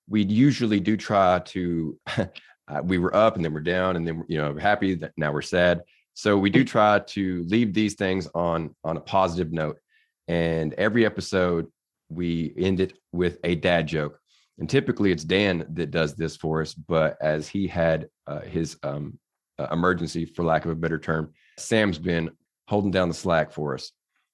[0.09, 1.99] We usually do try to.
[2.67, 5.31] uh, we were up and then we're down and then you know happy that now
[5.31, 5.81] we're sad.
[6.13, 9.77] So we do try to leave these things on on a positive note,
[10.27, 11.67] and every episode
[12.09, 14.19] we end it with a dad joke.
[14.59, 18.77] And typically it's Dan that does this for us, but as he had uh, his
[18.81, 19.19] um,
[19.59, 21.33] uh, emergency, for lack of a better term.
[21.57, 22.29] Sam's been
[22.67, 23.91] holding down the slack for us.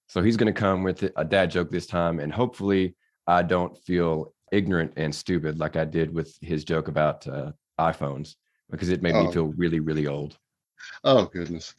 [0.07, 2.19] So he's going to come with a dad joke this time.
[2.19, 7.25] And hopefully, I don't feel ignorant and stupid like I did with his joke about
[7.27, 7.53] uh,
[7.91, 8.35] iPhones
[8.69, 9.25] because it made oh.
[9.25, 10.37] me feel really, really old.
[11.03, 11.75] Oh, goodness.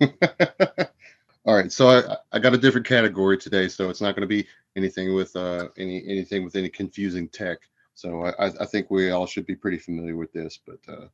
[0.00, 4.26] All right, so I, I got a different category today, so it's not going to
[4.26, 4.46] be
[4.76, 7.58] anything with uh, any anything with any confusing tech.
[7.94, 10.58] So I, I think we all should be pretty familiar with this.
[10.66, 11.06] But uh,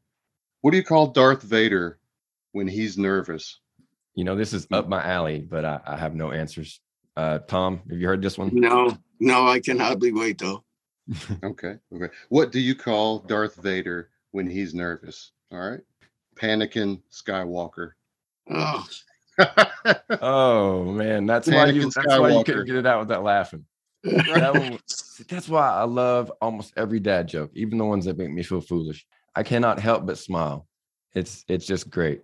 [0.61, 1.99] what do you call Darth Vader
[2.53, 3.59] when he's nervous?
[4.15, 6.81] You know, this is up my alley, but I, I have no answers.
[7.17, 8.51] Uh, Tom, have you heard this one?
[8.53, 10.65] No, no, I can hardly wait though.
[11.45, 12.15] okay, okay.
[12.29, 15.33] What do you call Darth Vader when he's nervous?
[15.53, 15.81] All right,
[16.37, 17.93] Panakin Skywalker.
[18.51, 18.87] Oh.
[20.21, 21.83] oh man, that's Panicking why you.
[21.91, 23.65] That's why you couldn't get it out without laughing.
[24.03, 24.79] that one,
[25.29, 28.61] that's why I love almost every dad joke, even the ones that make me feel
[28.61, 29.07] foolish.
[29.35, 30.67] I cannot help but smile.
[31.15, 32.23] It's it's just great.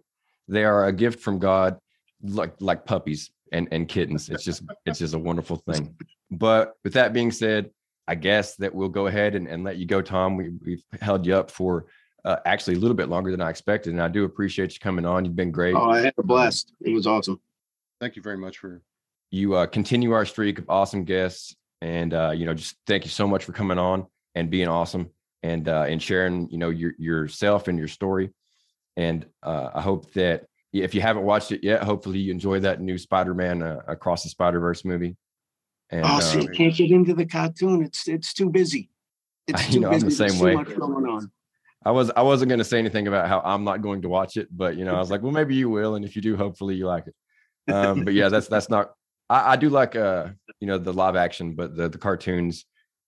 [0.48, 1.78] They are a gift from God,
[2.22, 4.28] like like puppies and and kittens.
[4.28, 5.94] It's just it's just a wonderful thing.
[6.30, 7.70] But with that being said,
[8.08, 10.36] I guess that we'll go ahead and, and let you go, Tom.
[10.36, 11.86] We we've held you up for
[12.24, 15.04] uh, actually a little bit longer than I expected, and I do appreciate you coming
[15.04, 15.24] on.
[15.24, 15.74] You've been great.
[15.74, 16.72] Oh, I had a blast.
[16.80, 17.40] It was awesome.
[18.00, 18.82] Thank you very much for
[19.30, 19.54] you.
[19.54, 23.26] Uh, continue our streak of awesome guests, and uh, you know, just thank you so
[23.26, 25.10] much for coming on and being awesome
[25.42, 28.30] and uh, and sharing you know your yourself and your story.
[28.96, 32.80] And uh, I hope that if you haven't watched it yet, hopefully you enjoy that
[32.80, 35.16] new Spider-Man uh, Across the Spider-Verse movie.
[35.90, 37.84] And, oh, see, uh, can't get into the cartoon.
[37.84, 38.90] It's it's too busy.
[39.48, 40.06] It's too know, busy.
[40.06, 40.56] I'm the same way.
[41.84, 44.36] I was I wasn't going to say anything about how I'm not going to watch
[44.36, 46.36] it, but you know I was like, well, maybe you will, and if you do,
[46.36, 47.72] hopefully you like it.
[47.72, 48.94] Um, but yeah, that's that's not.
[49.30, 52.64] I, I do like uh you know the live action, but the the cartoons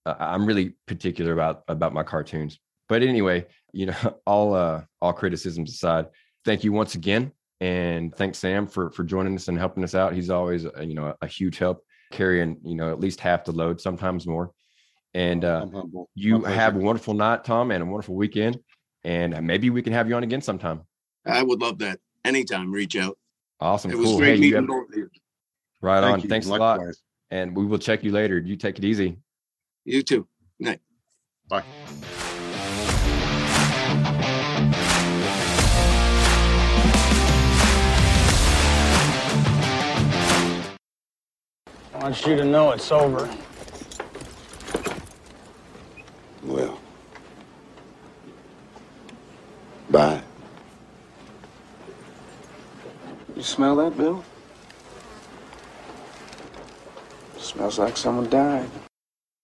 [0.08, 2.58] uh, I'm really particular about about my cartoons.
[2.88, 6.06] But anyway, you know, all uh, all criticisms aside,
[6.44, 10.14] thank you once again, and thanks Sam for for joining us and helping us out.
[10.14, 13.52] He's always uh, you know a huge help carrying you know at least half the
[13.52, 14.52] load, sometimes more.
[15.14, 15.66] And uh,
[16.14, 18.58] you have a wonderful night, Tom, and a wonderful weekend.
[19.04, 20.82] And maybe we can have you on again sometime.
[21.24, 21.98] I would love that.
[22.24, 23.16] Anytime, reach out.
[23.60, 23.90] Awesome.
[23.90, 24.18] It was cool.
[24.18, 25.10] great hey, meeting both of.
[25.80, 26.20] Right Thank on.
[26.20, 26.28] You.
[26.28, 26.78] Thanks Likewise.
[26.78, 26.94] a lot.
[27.30, 28.38] And we will check you later.
[28.38, 29.18] You take it easy.
[29.84, 30.26] You too.
[30.58, 30.80] Night.
[31.48, 31.64] Bye.
[41.98, 43.28] I want you to know it's over.
[46.44, 46.78] Well.
[49.90, 50.22] Bye.
[53.34, 54.24] You smell that, Bill?
[57.36, 58.70] Smells like someone died.